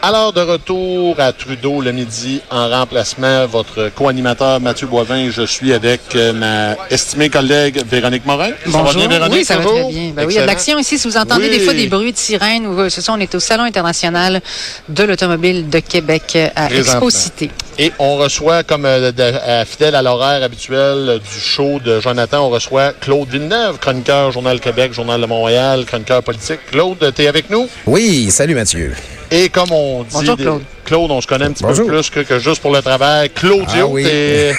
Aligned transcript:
Alors, 0.00 0.32
de 0.32 0.40
retour 0.40 1.18
à 1.18 1.32
Trudeau 1.32 1.80
le 1.80 1.90
midi 1.90 2.40
en 2.52 2.68
remplacement, 2.68 3.46
votre 3.46 3.90
co-animateur 3.96 4.60
Mathieu 4.60 4.86
Boivin. 4.86 5.28
Je 5.30 5.42
suis 5.42 5.72
avec 5.72 6.00
euh, 6.14 6.32
ma 6.32 6.76
estimée 6.88 7.28
collègue 7.28 7.82
Véronique 7.84 8.24
Morin. 8.24 8.50
Bonjour. 8.66 8.92
Ça 8.92 8.92
va 8.92 9.06
bien, 9.06 9.08
Véronique? 9.08 9.38
Oui, 9.38 9.44
ça 9.44 9.56
va 9.56 9.64
très 9.64 9.84
bien. 9.88 10.12
Ben 10.14 10.24
oui, 10.24 10.34
il 10.34 10.36
y 10.36 10.38
a 10.38 10.42
de 10.42 10.46
l'action 10.46 10.78
ici. 10.78 10.98
Si 11.00 11.08
vous 11.08 11.16
entendez 11.16 11.48
Oui. 11.50 11.58
des 11.58 11.64
fois 11.64 11.74
des 11.74 11.88
bruits 11.88 12.12
de 12.12 12.16
sirène, 12.16 12.68
ou 12.68 12.78
euh, 12.78 12.88
ce 12.90 13.00
sont, 13.00 13.14
on 13.14 13.18
est 13.18 13.34
au 13.34 13.40
Salon 13.40 13.64
international 13.64 14.40
de 14.88 15.02
l'automobile 15.02 15.68
de 15.68 15.80
Québec 15.80 16.22
euh, 16.36 16.48
à. 16.54 16.72
Expo 16.72 17.10
Cité. 17.10 17.50
Et 17.80 17.92
on 17.98 18.16
reçoit, 18.18 18.62
comme 18.62 18.84
euh, 18.86 19.10
de- 19.10 19.64
fidèle 19.66 19.96
à 19.96 20.02
l'horaire 20.02 20.44
habituel 20.44 21.18
du 21.20 21.40
show 21.40 21.80
de 21.84 21.98
Jonathan, 22.00 22.46
on 22.46 22.50
reçoit 22.50 22.92
Claude 22.92 23.28
Villeneuve, 23.28 23.78
chroniqueur 23.80 24.30
Journal 24.30 24.60
Québec, 24.60 24.92
Journal 24.92 25.20
de 25.20 25.26
Montréal, 25.26 25.84
chroniqueur 25.86 26.22
politique. 26.22 26.60
Claude, 26.70 27.12
t'es 27.16 27.26
avec 27.26 27.50
nous? 27.50 27.68
Oui, 27.86 28.30
salut 28.30 28.54
Mathieu. 28.54 28.94
Et 29.30 29.48
comme 29.50 29.70
on 29.72 30.02
dit... 30.04 30.08
Bonjour, 30.12 30.36
des- 30.36 30.42
Claude. 30.44 30.62
Claude, 30.84 31.10
on 31.10 31.20
se 31.20 31.26
connaît 31.26 31.44
un 31.44 31.52
petit 31.52 31.62
Bonjour. 31.62 31.86
peu 31.86 31.92
plus 31.96 32.08
que, 32.08 32.20
que 32.20 32.38
juste 32.38 32.62
pour 32.62 32.72
le 32.72 32.80
travail. 32.80 33.28
Claudio, 33.28 33.66
Ah 33.68 33.86
oui. 33.86 34.04
t'es... 34.04 34.54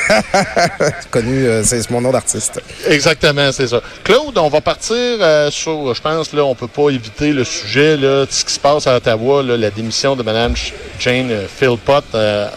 Connu, 1.11 1.47
euh, 1.47 1.63
c'est 1.63 1.89
mon 1.89 2.01
nom 2.01 2.11
d'artiste. 2.11 2.61
Exactement, 2.87 3.51
c'est 3.51 3.67
ça. 3.67 3.81
Claude, 4.03 4.37
on 4.37 4.47
va 4.49 4.61
partir 4.61 4.95
euh, 4.95 5.49
sur, 5.49 5.93
je 5.95 6.01
pense, 6.01 6.31
là, 6.33 6.43
on 6.45 6.53
peut 6.53 6.67
pas 6.67 6.89
éviter 6.91 7.31
le 7.33 7.43
sujet, 7.43 7.97
là, 7.97 8.25
de 8.25 8.31
ce 8.31 8.45
qui 8.45 8.53
se 8.53 8.59
passe 8.59 8.85
à 8.85 8.95
Ottawa, 8.97 9.41
là, 9.41 9.57
la 9.57 9.71
démission 9.71 10.15
de 10.15 10.21
Mme 10.21 10.53
Jane 10.99 11.31
euh, 11.31 11.45
Philpott 11.47 12.03
euh, 12.13 12.47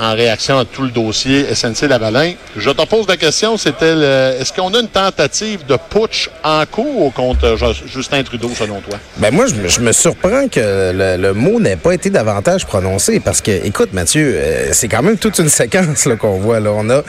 en 0.00 0.14
réaction 0.14 0.58
à 0.58 0.64
tout 0.64 0.82
le 0.82 0.90
dossier 0.90 1.46
SNC-Lavalin. 1.54 2.32
Je 2.56 2.70
te 2.70 2.86
pose 2.86 3.06
la 3.08 3.16
question, 3.16 3.56
c'était, 3.56 3.94
le- 3.94 4.40
est-ce 4.40 4.52
qu'on 4.52 4.72
a 4.74 4.80
une 4.80 4.88
tentative 4.88 5.66
de 5.66 5.76
putsch 5.90 6.28
en 6.44 6.64
cours 6.70 7.12
contre 7.14 7.44
euh, 7.46 7.56
Ju- 7.56 7.82
Justin 7.92 8.22
Trudeau, 8.22 8.50
selon 8.56 8.80
toi? 8.80 8.98
Ben 9.16 9.32
moi, 9.34 9.46
je 9.46 9.80
me, 9.80 9.92
surprends 9.92 10.46
que 10.48 11.16
le, 11.16 11.32
mot 11.34 11.58
n'ait 11.60 11.76
pas 11.76 11.92
été 11.92 12.10
davantage 12.10 12.64
prononcé 12.66 13.20
parce 13.20 13.40
que, 13.40 13.50
écoute, 13.66 13.92
Mathieu, 13.92 14.34
euh, 14.36 14.68
c'est 14.72 14.88
quand 14.88 15.02
même 15.02 15.18
toute 15.18 15.38
une 15.38 15.48
séquence 15.60 16.08
qu'on 16.20 16.38
voit. 16.38 16.60
Là. 16.60 16.70
On 16.74 16.88
a, 16.90 17.02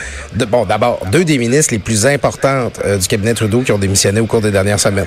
bon, 0.48 0.64
d'abord, 0.64 1.00
deux 1.12 1.24
des 1.24 1.38
ministres 1.38 1.72
les 1.72 1.78
plus 1.78 2.06
importantes 2.06 2.80
euh, 2.84 2.96
du 2.98 3.06
cabinet 3.06 3.34
Trudeau 3.34 3.60
qui 3.60 3.72
ont 3.72 3.78
démissionné 3.78 4.20
au 4.20 4.26
cours 4.26 4.40
des 4.40 4.50
dernières 4.50 4.80
semaines. 4.80 5.06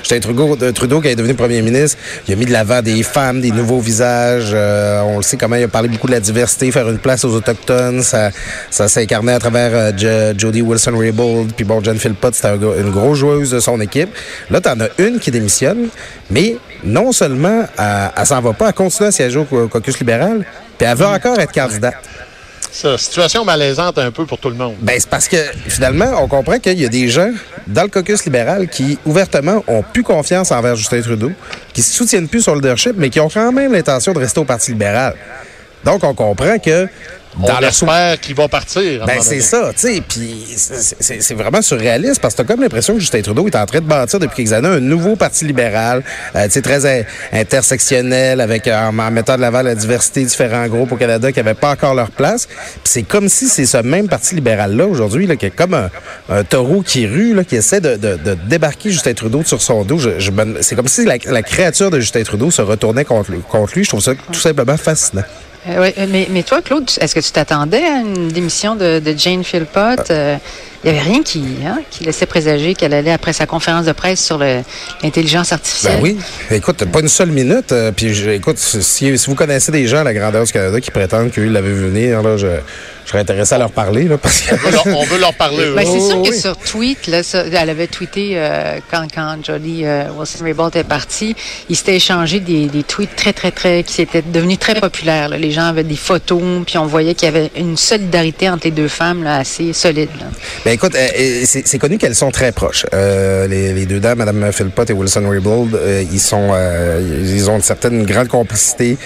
Justin 0.00 0.20
Trudeau, 0.20 0.56
euh, 0.62 0.72
Trudeau, 0.72 1.00
qui 1.00 1.08
est 1.08 1.16
devenu 1.16 1.34
premier 1.34 1.62
ministre, 1.62 1.96
il 2.28 2.34
a 2.34 2.36
mis 2.36 2.46
de 2.46 2.52
l'avant 2.52 2.82
des 2.82 3.02
femmes, 3.02 3.40
des 3.40 3.50
nouveaux 3.52 3.80
visages. 3.80 4.50
euh, 4.52 5.00
on 5.02 5.16
le 5.16 5.22
sait 5.22 5.36
comment 5.36 5.56
il 5.56 5.64
a 5.64 5.68
parlé 5.68 5.88
beaucoup 5.88 6.06
de 6.06 6.12
la 6.12 6.20
diversité, 6.20 6.70
faire 6.70 6.89
une 6.90 6.98
place 6.98 7.24
aux 7.24 7.34
Autochtones. 7.34 8.02
Ça, 8.02 8.30
ça 8.70 8.88
s'incarnait 8.88 9.32
à 9.32 9.38
travers 9.38 9.70
euh, 9.74 9.92
Jo- 9.96 10.38
Jody 10.38 10.62
Wilson-Raybould. 10.62 11.52
Puis 11.54 11.64
bon, 11.64 11.82
Jen 11.82 11.98
Philpott, 11.98 12.34
c'était 12.34 12.54
une 12.56 12.90
grosse 12.90 13.18
joueuse 13.18 13.50
de 13.50 13.60
son 13.60 13.80
équipe. 13.80 14.10
Là, 14.50 14.60
t'en 14.60 14.78
as 14.80 14.88
une 14.98 15.18
qui 15.18 15.30
démissionne, 15.30 15.88
mais 16.30 16.56
non 16.84 17.12
seulement 17.12 17.64
elle, 17.78 18.10
elle 18.16 18.26
s'en 18.26 18.40
va 18.40 18.52
pas, 18.52 18.68
elle 18.68 18.74
continue 18.74 19.08
à 19.08 19.12
siéger 19.12 19.38
au 19.38 19.68
caucus 19.68 19.98
libéral, 19.98 20.44
puis 20.78 20.86
elle 20.88 20.96
veut 20.96 21.06
encore 21.06 21.38
être 21.38 21.52
candidate. 21.52 21.94
Ça, 22.72 22.96
situation 22.96 23.44
malaisante 23.44 23.98
un 23.98 24.12
peu 24.12 24.26
pour 24.26 24.38
tout 24.38 24.48
le 24.48 24.54
monde. 24.54 24.76
Ben, 24.80 24.94
c'est 24.96 25.08
parce 25.10 25.26
que 25.26 25.36
finalement, 25.66 26.12
on 26.22 26.28
comprend 26.28 26.56
qu'il 26.60 26.80
y 26.80 26.84
a 26.84 26.88
des 26.88 27.08
gens 27.08 27.30
dans 27.66 27.82
le 27.82 27.88
caucus 27.88 28.24
libéral 28.24 28.68
qui, 28.68 28.96
ouvertement, 29.04 29.64
ont 29.66 29.82
plus 29.82 30.04
confiance 30.04 30.52
envers 30.52 30.76
Justin 30.76 31.00
Trudeau, 31.02 31.32
qui 31.72 31.82
se 31.82 31.92
soutiennent 31.92 32.28
plus 32.28 32.42
son 32.42 32.54
leadership, 32.54 32.92
mais 32.96 33.10
qui 33.10 33.18
ont 33.18 33.28
quand 33.28 33.50
même 33.50 33.72
l'intention 33.72 34.12
de 34.12 34.20
rester 34.20 34.38
au 34.38 34.44
Parti 34.44 34.70
libéral. 34.70 35.14
Donc, 35.84 36.04
on 36.04 36.14
comprend 36.14 36.58
que 36.58 36.86
On 37.40 37.46
dans 37.46 37.60
leur 37.60 37.70
espère 37.70 38.18
qu'il 38.20 38.34
va 38.34 38.48
partir. 38.48 39.06
ben 39.06 39.18
c'est 39.20 39.40
ça, 39.40 39.70
tu 39.72 39.78
sais, 39.94 40.02
puis 40.06 40.44
c'est- 40.56 41.32
vraiment 41.34 41.62
surréaliste 41.62 42.20
parce 42.20 42.34
que 42.34 42.42
t'as 42.42 42.44
comme 42.52 42.60
l'impression 42.60 42.94
que 42.94 42.98
Justin 43.00 43.22
Trudeau 43.22 43.46
est 43.46 43.54
en 43.54 43.64
train 43.66 43.78
de 43.78 43.84
bâtir 43.86 44.18
depuis 44.18 44.42
quelques 44.42 44.52
années 44.52 44.66
un 44.68 44.80
nouveau 44.80 45.14
parti 45.14 45.44
libéral, 45.44 46.02
euh, 46.34 46.44
tu 46.46 46.50
sais, 46.54 46.60
très 46.62 46.84
in- 46.86 47.04
intersectionnel, 47.32 48.40
avec 48.40 48.66
euh, 48.66 48.76
en, 48.88 48.98
en 48.98 49.10
mettant 49.12 49.36
de 49.36 49.42
l'avant 49.42 49.62
la 49.62 49.74
diversité, 49.76 50.24
différents 50.24 50.66
groupes 50.66 50.90
au 50.92 50.96
Canada 50.96 51.30
qui 51.30 51.38
n'avaient 51.38 51.54
pas 51.54 51.70
encore 51.70 51.94
leur 51.94 52.10
place. 52.10 52.46
Puis 52.46 52.80
c'est 52.84 53.02
comme 53.04 53.28
si 53.28 53.48
c'est 53.48 53.66
ce 53.66 53.76
même 53.78 54.08
parti 54.08 54.34
libéral-là 54.34 54.86
aujourd'hui, 54.86 55.26
là, 55.26 55.36
qui 55.36 55.46
est 55.46 55.50
comme 55.50 55.74
un, 55.74 55.88
un 56.28 56.42
taureau 56.42 56.82
qui 56.82 57.06
rue, 57.06 57.34
là, 57.34 57.44
qui 57.44 57.56
essaie 57.56 57.80
de, 57.80 57.96
de- 57.96 58.16
de 58.16 58.34
débarquer 58.48 58.90
Justin 58.90 59.14
Trudeau 59.14 59.42
sur 59.44 59.62
son 59.62 59.84
dos. 59.84 59.98
Je, 59.98 60.18
je 60.18 60.30
c'est 60.62 60.74
comme 60.74 60.88
si 60.88 61.04
la, 61.04 61.16
la 61.26 61.42
créature 61.42 61.90
de 61.90 62.00
Justin 62.00 62.22
Trudeau 62.24 62.50
se 62.50 62.62
retournait 62.62 63.04
contre 63.04 63.30
lui. 63.32 63.40
Contre 63.48 63.72
lui. 63.76 63.84
Je 63.84 63.88
trouve 63.90 64.00
ça 64.02 64.12
tout 64.32 64.40
simplement 64.40 64.76
fascinant. 64.76 65.22
Euh, 65.68 65.90
mais, 66.08 66.26
mais 66.30 66.42
toi, 66.42 66.62
Claude, 66.62 66.90
est-ce 67.00 67.14
que 67.14 67.20
tu 67.20 67.32
t'attendais 67.32 67.84
à 67.84 67.98
une 67.98 68.28
démission 68.28 68.76
de, 68.76 68.98
de 68.98 69.14
Jane 69.16 69.44
Philpott? 69.44 70.10
Euh, 70.10 70.36
Il 70.82 70.90
n'y 70.92 70.98
avait 70.98 71.08
rien 71.10 71.22
qui, 71.22 71.44
hein, 71.66 71.80
qui 71.90 72.04
laissait 72.04 72.24
présager 72.26 72.74
qu'elle 72.74 72.94
allait, 72.94 73.12
après 73.12 73.32
sa 73.34 73.44
conférence 73.46 73.84
de 73.86 73.92
presse 73.92 74.24
sur 74.24 74.38
l'intelligence 75.02 75.52
artificielle. 75.52 75.96
Ben 75.96 76.02
oui. 76.02 76.18
Écoute, 76.50 76.84
pas 76.86 77.00
une 77.00 77.08
seule 77.08 77.30
minute. 77.30 77.72
euh, 77.72 77.92
puis, 77.92 78.14
je- 78.14 78.30
écoute, 78.30 78.58
si, 78.58 78.82
si 79.18 79.26
vous 79.28 79.34
connaissez 79.34 79.72
des 79.72 79.86
gens 79.86 79.98
à 79.98 80.04
la 80.04 80.14
grandeur 80.14 80.44
du 80.44 80.52
Canada 80.52 80.80
qui 80.80 80.90
prétendent 80.90 81.30
qu'ils 81.32 81.52
l'avaient 81.52 81.68
vu 81.72 81.88
venir, 81.90 82.22
là, 82.22 82.36
je, 82.36 82.46
je 83.04 83.10
serais 83.10 83.18
intéressé 83.20 83.54
à 83.54 83.58
leur 83.58 83.70
parler. 83.72 84.04
Là, 84.04 84.16
parce 84.18 84.40
que... 84.40 84.54
On 84.54 84.58
veut 84.58 84.70
leur, 84.72 84.86
on 84.86 85.04
veut 85.04 85.18
leur 85.18 85.34
parler. 85.34 85.66
Ben, 85.76 85.84
c'est 85.84 85.98
Oh, 86.00 86.08
sûr 86.10 86.22
que 86.22 86.28
oui. 86.30 86.38
sur 86.40 86.56
tweet, 86.56 87.06
là, 87.08 87.22
ça- 87.22 87.44
elle 87.44 87.70
avait 87.70 87.86
tweeté 87.86 88.32
euh, 88.36 88.78
quand, 88.90 89.06
quand 89.14 89.36
Jodie 89.44 89.82
euh, 89.84 90.04
Wilson-Raybould 90.18 90.76
est 90.76 90.84
partie, 90.84 91.36
il 91.68 91.76
s'était 91.76 91.96
échangé 91.96 92.40
des, 92.40 92.66
des 92.66 92.82
tweets 92.84 93.14
très, 93.16 93.32
très, 93.32 93.50
très, 93.50 93.82
qui 93.82 94.00
étaient 94.02 94.22
devenus 94.22 94.58
très 94.58 94.74
populaires. 94.76 95.28
là. 95.28 95.36
Les 95.36 95.50
gens 95.50 95.64
avaient 95.66 95.84
des 95.84 95.96
photos, 95.96 96.40
puis 96.66 96.78
on 96.78 96.86
voyait 96.86 97.14
qu'il 97.14 97.26
y 97.26 97.28
avait 97.28 97.50
une 97.56 97.76
solidarité 97.76 98.48
entre 98.48 98.64
les 98.64 98.70
deux 98.70 98.88
femmes 98.88 99.22
là, 99.24 99.36
assez 99.36 99.72
solide. 99.72 100.08
là. 100.18 100.26
Ben 100.64 100.69
écoute, 100.72 100.94
euh, 100.94 101.42
c'est 101.44 101.78
connu 101.78 101.98
qu'elles 101.98 102.14
sont 102.14 102.30
très 102.30 102.52
proches. 102.52 102.86
Euh, 102.92 103.46
les, 103.46 103.72
les 103.72 103.86
deux 103.86 104.00
dames, 104.00 104.18
Mme 104.18 104.52
Philpott 104.52 104.88
et 104.90 104.92
Wilson 104.92 105.28
Raybould, 105.28 105.74
euh, 105.74 106.04
ils 106.10 106.20
sont, 106.20 106.50
euh, 106.52 107.00
ils 107.22 107.50
ont 107.50 107.56
une 107.56 107.62
certaine 107.62 108.04
grande 108.04 108.28
complicité. 108.28 108.96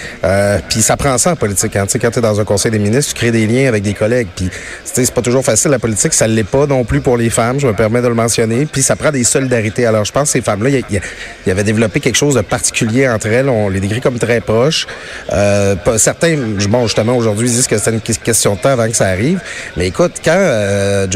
Puis 0.69 0.81
ça 0.81 0.97
prend 0.97 1.17
ça 1.17 1.31
en 1.31 1.35
politique. 1.35 1.75
Hein. 1.75 1.85
Quand 2.01 2.11
tu 2.11 2.19
es 2.19 2.21
dans 2.21 2.39
un 2.39 2.43
conseil 2.43 2.71
des 2.71 2.79
ministres, 2.79 3.13
tu 3.13 3.19
crées 3.19 3.31
des 3.31 3.47
liens 3.47 3.67
avec 3.67 3.83
des 3.83 3.93
collègues. 3.93 4.27
Puis 4.35 4.49
c'est 4.83 5.11
pas 5.13 5.21
toujours 5.21 5.43
facile 5.43 5.71
la 5.71 5.79
politique, 5.79 6.13
ça 6.13 6.27
l'est 6.27 6.43
pas 6.43 6.65
non 6.67 6.83
plus 6.83 7.01
pour 7.01 7.17
les 7.17 7.29
femmes. 7.29 7.59
Je 7.59 7.67
me 7.67 7.73
permets 7.73 8.01
de 8.01 8.07
le 8.07 8.15
mentionner. 8.15 8.65
Puis 8.65 8.81
ça 8.81 8.95
prend 8.95 9.11
des 9.11 9.23
solidarités. 9.23 9.85
Alors 9.85 10.05
je 10.05 10.11
pense 10.11 10.29
que 10.29 10.33
ces 10.33 10.41
femmes-là, 10.41 10.69
il 10.69 11.01
y, 11.47 11.51
avait 11.51 11.63
développé 11.63 11.99
quelque 11.99 12.17
chose 12.17 12.35
de 12.35 12.41
particulier 12.41 13.07
entre 13.07 13.27
elles. 13.27 13.49
On 13.49 13.69
les 13.69 13.79
décrit 13.79 14.01
comme 14.01 14.19
très 14.19 14.41
proches. 14.41 14.87
Pas- 15.29 15.97
certains, 15.97 16.37
bon 16.69 16.87
justement 16.87 17.15
aujourd'hui, 17.15 17.49
disent 17.49 17.67
que 17.67 17.77
c'est 17.77 17.91
une 17.91 18.01
question 18.01 18.55
de 18.55 18.59
temps 18.59 18.69
avant 18.69 18.87
que 18.87 18.95
ça 18.95 19.07
arrive. 19.07 19.39
Mais 19.77 19.87
écoute, 19.87 20.13
quand 20.23 20.35
euh, 20.35 21.07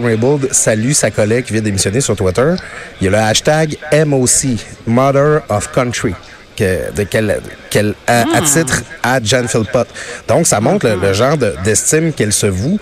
Jodie 0.00 0.06
Wilson-Raybould 0.06 0.52
salue 0.52 0.92
sa 0.92 1.10
collègue 1.10 1.44
qui 1.44 1.52
vient 1.52 1.62
démissionner 1.62 2.00
sur 2.00 2.16
Twitter, 2.16 2.54
il 3.00 3.04
y 3.04 3.08
a 3.08 3.10
le 3.10 3.18
hashtag 3.18 3.76
MOC, 4.06 4.58
Mother 4.86 5.42
of 5.48 5.70
Country. 5.72 6.14
Que, 6.56 6.90
de 6.96 7.02
quel, 7.02 7.38
quel 7.68 7.92
à, 8.06 8.20
à 8.34 8.40
titre 8.40 8.82
à 9.02 9.22
Jan 9.22 9.46
Philpott. 9.46 9.86
Donc, 10.26 10.46
ça 10.46 10.58
montre 10.58 10.86
le, 10.88 10.96
le 10.98 11.12
genre 11.12 11.36
de- 11.36 11.54
d'estime 11.62 12.14
qu'elle 12.14 12.32
se 12.32 12.46
voue 12.46 12.78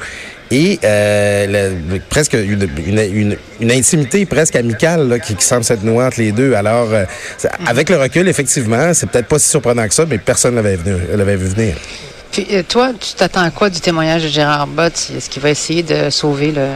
et 0.49 0.79
euh, 0.85 1.73
le- 1.91 1.99
presque 2.09 2.35
une, 2.35 2.69
une, 2.87 2.99
une- 3.01 3.37
une 3.59 3.73
intimité 3.73 4.27
presque 4.27 4.55
amicale 4.55 5.09
là, 5.09 5.19
qui, 5.19 5.35
qui 5.35 5.45
semble 5.45 5.65
s'être 5.65 5.83
nouée 5.83 6.05
entre 6.05 6.21
les 6.21 6.31
deux. 6.31 6.55
Alors, 6.55 6.87
euh, 6.93 7.05
c'est- 7.37 7.51
avec 7.67 7.89
le 7.91 7.97
recul, 7.97 8.29
effectivement, 8.29 8.95
c'est 8.95 9.11
peut-être 9.11 9.27
pas 9.27 9.41
si 9.41 9.49
surprenant 9.49 9.89
que 9.89 9.95
ça, 9.95 10.05
mais 10.09 10.19
personne 10.19 10.55
l'avait 10.55 10.77
venu- 10.77 11.01
l'avait 11.13 11.35
vu 11.35 11.49
venir. 11.49 11.75
Euh, 12.39 12.63
toi, 12.69 12.93
tu 12.99 13.15
t'attends 13.15 13.43
à 13.43 13.51
quoi 13.51 13.71
du 13.71 13.81
témoignage 13.81 14.25
de 14.25 14.29
Gérard 14.29 14.67
Bott? 14.67 15.11
Est-ce 15.17 15.31
qu'il 15.31 15.43
va 15.43 15.51
essayer 15.51 15.83
de 15.83 16.11
sauver 16.11 16.51
le, 16.51 16.67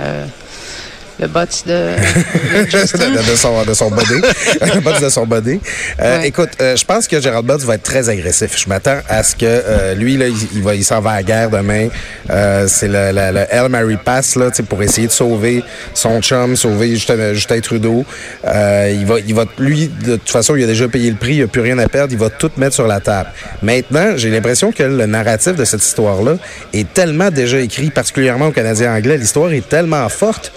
le 1.21 1.27
Bott 1.27 1.65
de, 1.67 3.31
de 3.31 3.37
son, 3.37 3.65
de 3.65 3.75
son 3.75 3.91
body. 3.91 4.21
Le 4.75 4.81
boss 4.81 5.01
de 5.01 5.09
son 5.09 5.27
body. 5.27 5.61
Euh, 6.01 6.19
Ouais. 6.19 6.29
Écoute, 6.29 6.51
euh, 6.61 6.75
je 6.77 6.85
pense 6.85 7.07
que 7.07 7.21
Gérald 7.21 7.45
Butts 7.45 7.63
va 7.65 7.75
être 7.75 7.83
très 7.83 8.09
agressif. 8.09 8.57
Je 8.57 8.69
m'attends 8.69 8.99
à 9.09 9.23
ce 9.23 9.35
que 9.37 9.45
euh, 9.45 9.95
lui, 9.95 10.17
là, 10.17 10.27
il, 10.29 10.37
il 10.55 10.63
va, 10.63 10.75
il 10.75 10.85
s'en 10.85 11.01
va 11.01 11.11
à 11.11 11.17
la 11.17 11.23
guerre 11.23 11.51
demain. 11.51 11.89
Euh, 12.31 12.67
c'est 12.69 12.89
le, 12.89 13.11
le, 13.13 13.33
le 13.33 13.55
Hail 13.55 13.69
Mary 13.69 13.99
Pass 14.03 14.37
là, 14.37 14.51
pour 14.69 14.83
essayer 14.83 15.07
de 15.07 15.13
sauver 15.13 15.63
son 15.93 16.21
chum, 16.23 16.57
sauver 16.57 16.95
Justin, 16.95 17.35
Justin 17.35 17.61
Trudeau. 17.61 18.05
Euh, 18.47 18.95
il 18.99 19.05
va, 19.07 19.17
il 19.21 19.35
va, 19.35 19.45
lui, 19.59 19.89
de 19.89 20.17
toute 20.17 20.31
façon, 20.31 20.57
il 20.57 20.65
a 20.65 20.67
déjà 20.67 20.89
payé 20.89 21.11
le 21.11 21.17
prix, 21.17 21.35
il 21.35 21.41
n'a 21.41 21.47
plus 21.47 21.61
rien 21.61 21.79
à 21.79 21.89
perdre. 21.89 22.13
Il 22.13 22.19
va 22.19 22.31
tout 22.31 22.51
mettre 22.57 22.75
sur 22.75 22.87
la 22.87 23.01
table. 23.01 23.31
Maintenant, 23.63 24.13
j'ai 24.17 24.31
l'impression 24.31 24.73
que 24.73 24.83
le 24.85 25.07
narratif 25.07 25.57
de 25.57 25.65
cette 25.65 25.85
histoire-là 25.85 26.37
est 26.73 26.93
tellement 26.95 27.31
déjà 27.31 27.59
écrit, 27.59 27.91
particulièrement 27.91 28.47
au 28.47 28.53
Canadien 28.53 28.95
anglais. 28.95 29.19
L'histoire 29.19 29.53
est 29.53 29.69
tellement 29.69 30.09
forte 30.09 30.53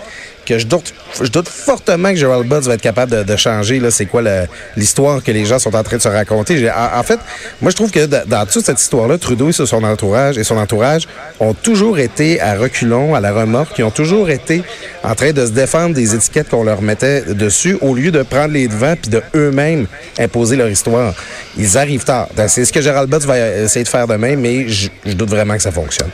que 0.45 0.59
je 0.59 0.65
doute, 0.65 0.93
je 1.21 1.29
doute 1.29 1.47
fortement 1.47 2.09
que 2.09 2.15
Gerald 2.15 2.47
Butts 2.47 2.63
va 2.63 2.73
être 2.75 2.81
capable 2.81 3.25
de, 3.25 3.35
changer. 3.35 3.79
Là, 3.79 3.91
c'est 3.91 4.05
quoi 4.05 4.21
l'histoire 4.75 5.23
que 5.23 5.31
les 5.31 5.45
gens 5.45 5.59
sont 5.59 5.75
en 5.75 5.83
train 5.83 5.97
de 5.97 6.01
se 6.01 6.07
raconter. 6.07 6.69
En, 6.69 7.03
fait, 7.03 7.19
moi, 7.61 7.71
je 7.71 7.75
trouve 7.75 7.91
que 7.91 8.05
dans, 8.05 8.45
toute 8.45 8.65
cette 8.65 8.79
histoire-là, 8.79 9.17
Trudeau 9.17 9.49
et 9.49 9.53
son 9.53 9.83
entourage 9.83 10.37
et 10.37 10.43
son 10.43 10.57
entourage 10.57 11.07
ont 11.39 11.53
toujours 11.53 11.99
été 11.99 12.39
à 12.41 12.55
reculons, 12.55 13.15
à 13.15 13.19
la 13.19 13.31
remorque, 13.31 13.77
ils 13.77 13.83
ont 13.83 13.91
toujours 13.91 14.29
été 14.29 14.63
en 15.03 15.15
train 15.15 15.31
de 15.31 15.45
se 15.45 15.51
défendre 15.51 15.95
des 15.95 16.15
étiquettes 16.15 16.49
qu'on 16.49 16.63
leur 16.63 16.81
mettait 16.81 17.21
dessus 17.21 17.77
au 17.81 17.95
lieu 17.95 18.11
de 18.11 18.21
prendre 18.23 18.53
les 18.53 18.67
devants 18.67 18.95
puis 19.01 19.09
de 19.09 19.21
eux-mêmes 19.35 19.87
imposer 20.19 20.55
leur 20.55 20.69
histoire. 20.69 21.13
Ils 21.57 21.77
arrivent 21.77 22.03
tard. 22.03 22.27
C'est 22.47 22.65
ce 22.65 22.73
que 22.73 22.81
Gerald 22.81 23.09
Butts 23.09 23.25
va 23.25 23.39
essayer 23.39 23.83
de 23.83 23.89
faire 23.89 24.07
demain, 24.07 24.35
mais 24.35 24.67
je, 24.67 24.89
je 25.05 25.13
doute 25.13 25.29
vraiment 25.29 25.55
que 25.55 25.61
ça 25.61 25.71
fonctionne. 25.71 26.09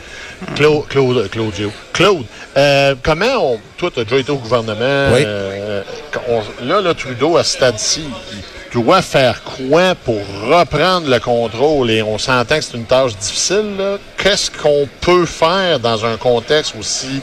Claude, 0.54 0.86
Claude, 0.88 1.28
Claudio. 1.30 1.72
Claude, 1.92 2.24
euh, 2.56 2.94
comment 3.02 3.54
on. 3.54 3.60
Toi, 3.78 3.90
tu 3.94 4.00
as 4.00 4.04
déjà 4.04 4.16
été 4.18 4.32
au 4.32 4.36
gouvernement. 4.36 5.14
Oui. 5.14 5.22
euh, 5.24 5.82
on- 6.28 6.64
là, 6.64 6.80
là, 6.80 6.94
Trudeau, 6.94 7.36
à 7.36 7.44
ce 7.44 7.52
stade-ci, 7.56 8.02
il 8.32 8.82
doit 8.82 9.02
faire 9.02 9.40
quoi 9.44 9.94
pour 9.94 10.20
reprendre 10.50 11.08
le 11.08 11.20
contrôle? 11.20 11.90
Et 11.90 12.02
on 12.02 12.18
s'entend 12.18 12.56
que 12.58 12.64
c'est 12.64 12.76
une 12.76 12.84
tâche 12.86 13.16
difficile. 13.16 13.76
Qu'est-ce 14.16 14.50
qu'on 14.50 14.88
peut 15.00 15.26
faire 15.26 15.78
dans 15.78 16.04
un 16.04 16.16
contexte 16.16 16.74
aussi 16.78 17.20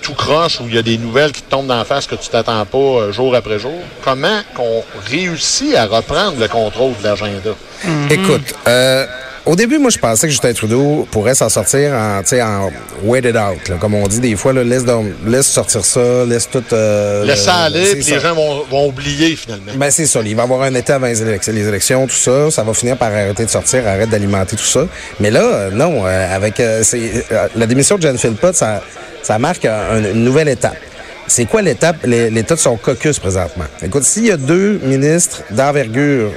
tout 0.00 0.14
croche 0.14 0.60
où 0.60 0.68
il 0.68 0.76
y 0.76 0.78
a 0.78 0.82
des 0.82 0.96
nouvelles 0.96 1.32
qui 1.32 1.42
te 1.42 1.50
tombent 1.50 1.66
d'en 1.66 1.84
face 1.84 2.06
que 2.06 2.14
tu 2.14 2.28
t'attends 2.28 2.64
pas 2.64 2.78
euh, 2.78 3.12
jour 3.12 3.34
après 3.34 3.58
jour? 3.58 3.74
Comment 4.04 4.40
qu'on 4.54 4.84
réussit 5.10 5.74
à 5.74 5.86
reprendre 5.86 6.38
le 6.38 6.46
contrôle 6.46 6.92
de 7.02 7.04
l'agenda? 7.08 7.50
Écoute, 8.08 8.54
euh, 8.68 9.04
au 9.50 9.56
début, 9.56 9.78
moi, 9.78 9.90
je 9.90 9.98
pensais 9.98 10.26
que 10.26 10.30
Justin 10.30 10.52
Trudeau 10.52 11.08
pourrait 11.10 11.34
s'en 11.34 11.48
sortir 11.48 11.92
en, 11.94 12.20
tu 12.22 12.28
sais, 12.28 12.42
en 12.42 12.70
wait 13.02 13.20
it 13.20 13.34
out, 13.36 13.68
là, 13.68 13.76
comme 13.80 13.94
on 13.94 14.06
dit 14.06 14.20
des 14.20 14.36
fois, 14.36 14.52
là, 14.52 14.62
laisse, 14.62 14.84
donc- 14.84 15.06
laisse 15.26 15.46
sortir 15.46 15.84
ça, 15.84 16.24
laisse 16.26 16.48
tout... 16.50 16.62
Euh, 16.72 17.24
Laisse 17.24 17.44
ça 17.44 17.62
euh, 17.62 17.66
aller, 17.66 17.94
puis 17.96 18.04
les 18.12 18.20
gens 18.20 18.34
vont, 18.34 18.62
vont 18.70 18.88
oublier 18.88 19.34
finalement. 19.36 19.72
Ben, 19.76 19.90
c'est 19.90 20.06
ça. 20.06 20.20
Il 20.24 20.36
va 20.36 20.42
y 20.42 20.44
avoir 20.44 20.62
un 20.62 20.74
été 20.74 20.92
avant 20.92 21.06
les 21.06 21.22
élections, 21.22 21.52
les 21.52 21.66
élections, 21.66 22.06
tout 22.06 22.14
ça. 22.14 22.50
Ça 22.50 22.62
va 22.62 22.74
finir 22.74 22.96
par 22.98 23.08
arrêter 23.10 23.44
de 23.46 23.50
sortir, 23.50 23.86
arrête 23.88 24.10
d'alimenter 24.10 24.54
tout 24.56 24.64
ça. 24.64 24.86
Mais 25.18 25.30
là, 25.30 25.40
euh, 25.42 25.70
non, 25.70 26.02
euh, 26.06 26.34
avec 26.36 26.60
euh, 26.60 26.82
euh, 26.94 27.48
la 27.56 27.66
démission 27.66 27.96
de 27.96 28.02
Jen 28.02 28.18
Philpott, 28.18 28.54
ça, 28.54 28.82
ça 29.22 29.38
marque 29.38 29.64
un- 29.64 29.98
une 30.12 30.24
nouvelle 30.24 30.48
étape. 30.48 30.76
C'est 31.30 31.44
quoi 31.44 31.60
l'étape, 31.60 31.96
l'é- 32.04 32.30
l'état 32.30 32.54
de 32.54 32.60
son 32.60 32.76
caucus 32.76 33.18
présentement? 33.18 33.66
Écoute, 33.82 34.04
s'il 34.04 34.24
y 34.24 34.30
a 34.30 34.38
deux 34.38 34.80
ministres 34.82 35.42
d'envergure, 35.50 36.30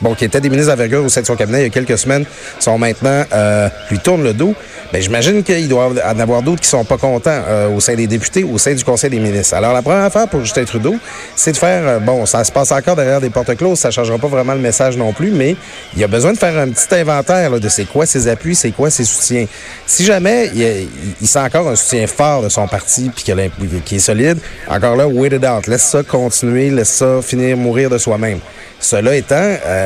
bon, 0.00 0.14
qui 0.14 0.24
étaient 0.24 0.40
des 0.40 0.48
ministres 0.50 0.70
d'envergure 0.72 1.04
au 1.04 1.08
sein 1.08 1.20
de 1.20 1.26
son 1.26 1.36
cabinet 1.36 1.60
il 1.60 1.62
y 1.64 1.66
a 1.66 1.70
quelques 1.70 1.98
semaines, 1.98 2.24
sont 2.58 2.78
maintenant, 2.78 3.24
euh, 3.32 3.68
lui 3.90 3.98
tournent 3.98 4.24
le 4.24 4.32
dos, 4.32 4.54
ben, 4.92 5.02
j'imagine 5.02 5.42
qu'il 5.42 5.68
doit 5.68 5.88
en 6.04 6.18
avoir 6.20 6.42
d'autres 6.42 6.60
qui 6.60 6.68
sont 6.68 6.84
pas 6.84 6.96
contents 6.96 7.30
euh, 7.48 7.68
au 7.74 7.80
sein 7.80 7.94
des 7.94 8.06
députés, 8.06 8.44
au 8.44 8.56
sein 8.58 8.72
du 8.74 8.84
Conseil 8.84 9.10
des 9.10 9.18
ministres. 9.18 9.54
Alors, 9.54 9.72
la 9.72 9.82
première 9.82 10.04
affaire 10.04 10.28
pour 10.28 10.40
Justin 10.40 10.64
Trudeau, 10.64 10.94
c'est 11.34 11.52
de 11.52 11.56
faire, 11.56 11.82
euh, 11.86 11.98
bon, 11.98 12.24
ça 12.26 12.44
se 12.44 12.52
passe 12.52 12.70
encore 12.72 12.94
derrière 12.96 13.20
des 13.20 13.30
portes 13.30 13.54
closes, 13.56 13.80
ça 13.80 13.90
changera 13.90 14.18
pas 14.18 14.28
vraiment 14.28 14.54
le 14.54 14.60
message 14.60 14.96
non 14.96 15.12
plus, 15.12 15.30
mais 15.32 15.56
il 15.96 16.04
a 16.04 16.06
besoin 16.08 16.32
de 16.32 16.38
faire 16.38 16.56
un 16.58 16.68
petit 16.68 16.94
inventaire 16.94 17.50
là, 17.50 17.58
de 17.58 17.68
c'est 17.68 17.84
quoi 17.84 18.06
ses 18.06 18.28
appuis, 18.28 18.54
c'est 18.54 18.70
quoi 18.70 18.90
ses 18.90 19.04
soutiens. 19.04 19.46
Si 19.86 20.04
jamais 20.04 20.50
il, 20.54 20.60
il- 20.62 20.88
il 21.20 21.26
sent 21.28 21.40
encore 21.40 21.68
un 21.68 21.76
soutien 21.76 22.06
fort 22.06 22.42
de 22.42 22.48
son 22.48 22.66
parti 22.68 23.10
puis 23.14 23.32
a 23.32 23.36
qu'il 23.84 23.96
est 23.96 24.00
solide, 24.00 24.38
encore 24.68 24.96
là, 24.96 25.06
wait 25.08 25.34
it 25.34 25.44
out. 25.44 25.66
Laisse 25.66 25.82
ça 25.84 26.02
continuer, 26.02 26.70
laisse 26.70 26.90
ça 26.92 27.20
finir 27.22 27.56
mourir 27.56 27.90
de 27.90 27.98
soi-même. 27.98 28.38
Cela 28.78 29.16
étant, 29.16 29.36
euh, 29.40 29.85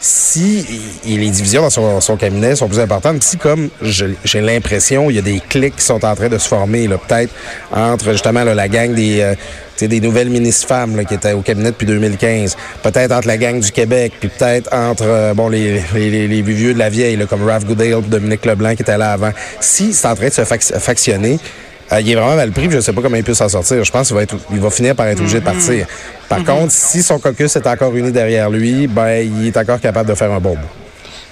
si 0.00 0.66
il- 1.04 1.20
les 1.20 1.30
divisions 1.30 1.62
dans 1.68 2.00
son, 2.00 2.16
cabinet 2.16 2.56
sont 2.56 2.66
plus 2.66 2.80
importantes, 2.80 3.22
si 3.22 3.36
comme 3.36 3.68
j'ai 3.82 4.40
l'impression, 4.40 5.08
il 5.10 5.16
y 5.16 5.18
a 5.20 5.22
des 5.22 5.40
clics 5.48 5.76
qui 5.76 5.84
sont 5.84 6.04
en 6.04 6.14
train 6.16 6.28
de 6.28 6.38
se 6.38 6.48
former, 6.48 6.88
peut-être 6.88 7.32
entre 7.72 8.10
justement 8.10 8.42
la 8.42 8.68
gang 8.68 8.92
des, 8.94 9.20
euh, 9.20 9.34
des 9.80 10.00
nouvelles 10.00 10.28
ministres 10.30 10.66
femmes 10.66 11.04
qui 11.06 11.14
étaient 11.14 11.32
au 11.32 11.40
cabinet 11.40 11.70
depuis 11.70 11.86
2015, 11.86 12.56
peut-être 12.82 13.12
entre 13.12 13.28
la 13.28 13.36
gang 13.36 13.60
du 13.60 13.70
Québec, 13.70 14.12
puis 14.18 14.28
peut-être 14.28 14.72
entre 14.74 15.04
euh, 15.06 15.34
bon 15.34 15.48
les, 15.48 15.78
vieux 16.42 16.74
de 16.74 16.78
la 16.80 16.88
vieille, 16.90 17.24
comme 17.28 17.44
Ralph 17.48 17.64
Goodale, 17.64 18.02
Dominique 18.02 18.44
Leblanc 18.44 18.74
qui 18.74 18.82
était 18.82 18.98
là 18.98 19.12
avant. 19.12 19.30
Si 19.60 19.92
c'est 19.92 20.08
en 20.08 20.16
train 20.16 20.28
de 20.28 20.32
se 20.32 20.42
fac- 20.42 20.78
factionner, 20.80 21.38
euh, 21.92 22.00
il 22.00 22.10
est 22.10 22.14
vraiment 22.14 22.36
mal 22.36 22.50
pris, 22.52 22.62
puis 22.62 22.72
je 22.72 22.76
ne 22.76 22.80
sais 22.80 22.92
pas 22.92 23.02
comment 23.02 23.16
il 23.16 23.24
peut 23.24 23.34
s'en 23.34 23.48
sortir. 23.48 23.82
Je 23.84 23.90
pense 23.92 24.06
qu'il 24.08 24.16
va, 24.16 24.22
être, 24.22 24.36
il 24.52 24.60
va 24.60 24.70
finir 24.70 24.94
par 24.94 25.06
être 25.06 25.20
obligé 25.20 25.40
de 25.40 25.44
partir. 25.44 25.86
Par 26.28 26.42
contre, 26.44 26.72
si 26.72 27.02
son 27.02 27.18
caucus 27.18 27.54
est 27.56 27.66
encore 27.66 27.94
uni 27.94 28.10
derrière 28.12 28.48
lui, 28.50 28.86
ben, 28.86 29.18
il 29.24 29.46
est 29.48 29.56
encore 29.56 29.80
capable 29.80 30.08
de 30.08 30.14
faire 30.14 30.30
un 30.32 30.40
bon 30.40 30.54
bout. 30.54 30.68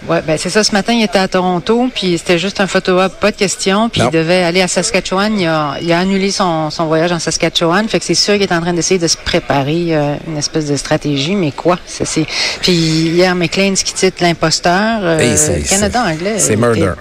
Ouais, 0.08 0.22
ben 0.26 0.38
c'est 0.38 0.48
ça. 0.48 0.64
Ce 0.64 0.72
matin, 0.72 0.94
il 0.94 1.02
était 1.04 1.18
à 1.18 1.28
Toronto, 1.28 1.90
puis 1.94 2.16
c'était 2.16 2.38
juste 2.38 2.58
un 2.62 2.66
photo-op, 2.66 3.20
pas 3.20 3.32
de 3.32 3.36
question. 3.36 3.90
Puis 3.90 4.00
Non. 4.00 4.08
il 4.10 4.16
devait 4.16 4.42
aller 4.42 4.62
à 4.62 4.66
Saskatchewan. 4.68 5.38
Il 5.38 5.46
a, 5.46 5.74
il 5.82 5.92
a 5.92 5.98
annulé 5.98 6.30
son, 6.30 6.70
son 6.70 6.86
voyage 6.86 7.12
en 7.12 7.18
Saskatchewan. 7.18 7.86
Fait 7.86 7.98
que 7.98 8.06
c'est 8.06 8.14
sûr 8.14 8.32
qu'il 8.34 8.44
est 8.44 8.52
en 8.52 8.62
train 8.62 8.72
d'essayer 8.72 8.98
de 8.98 9.06
se 9.06 9.18
préparer 9.18 9.88
euh, 9.94 10.14
une 10.26 10.38
espèce 10.38 10.64
de 10.66 10.76
stratégie. 10.76 11.34
Mais 11.34 11.52
quoi? 11.52 11.78
Ça, 11.86 12.06
c'est... 12.06 12.24
Puis 12.62 12.72
hier, 12.72 13.34
McLean 13.34 13.74
qui 13.74 13.92
titre 13.92 14.22
l'imposteur. 14.22 15.00
euh, 15.02 15.36
Canada 15.68 16.02
anglais. 16.06 16.36
c'est 16.38 16.54
il 16.54 16.58
murder. 16.58 16.92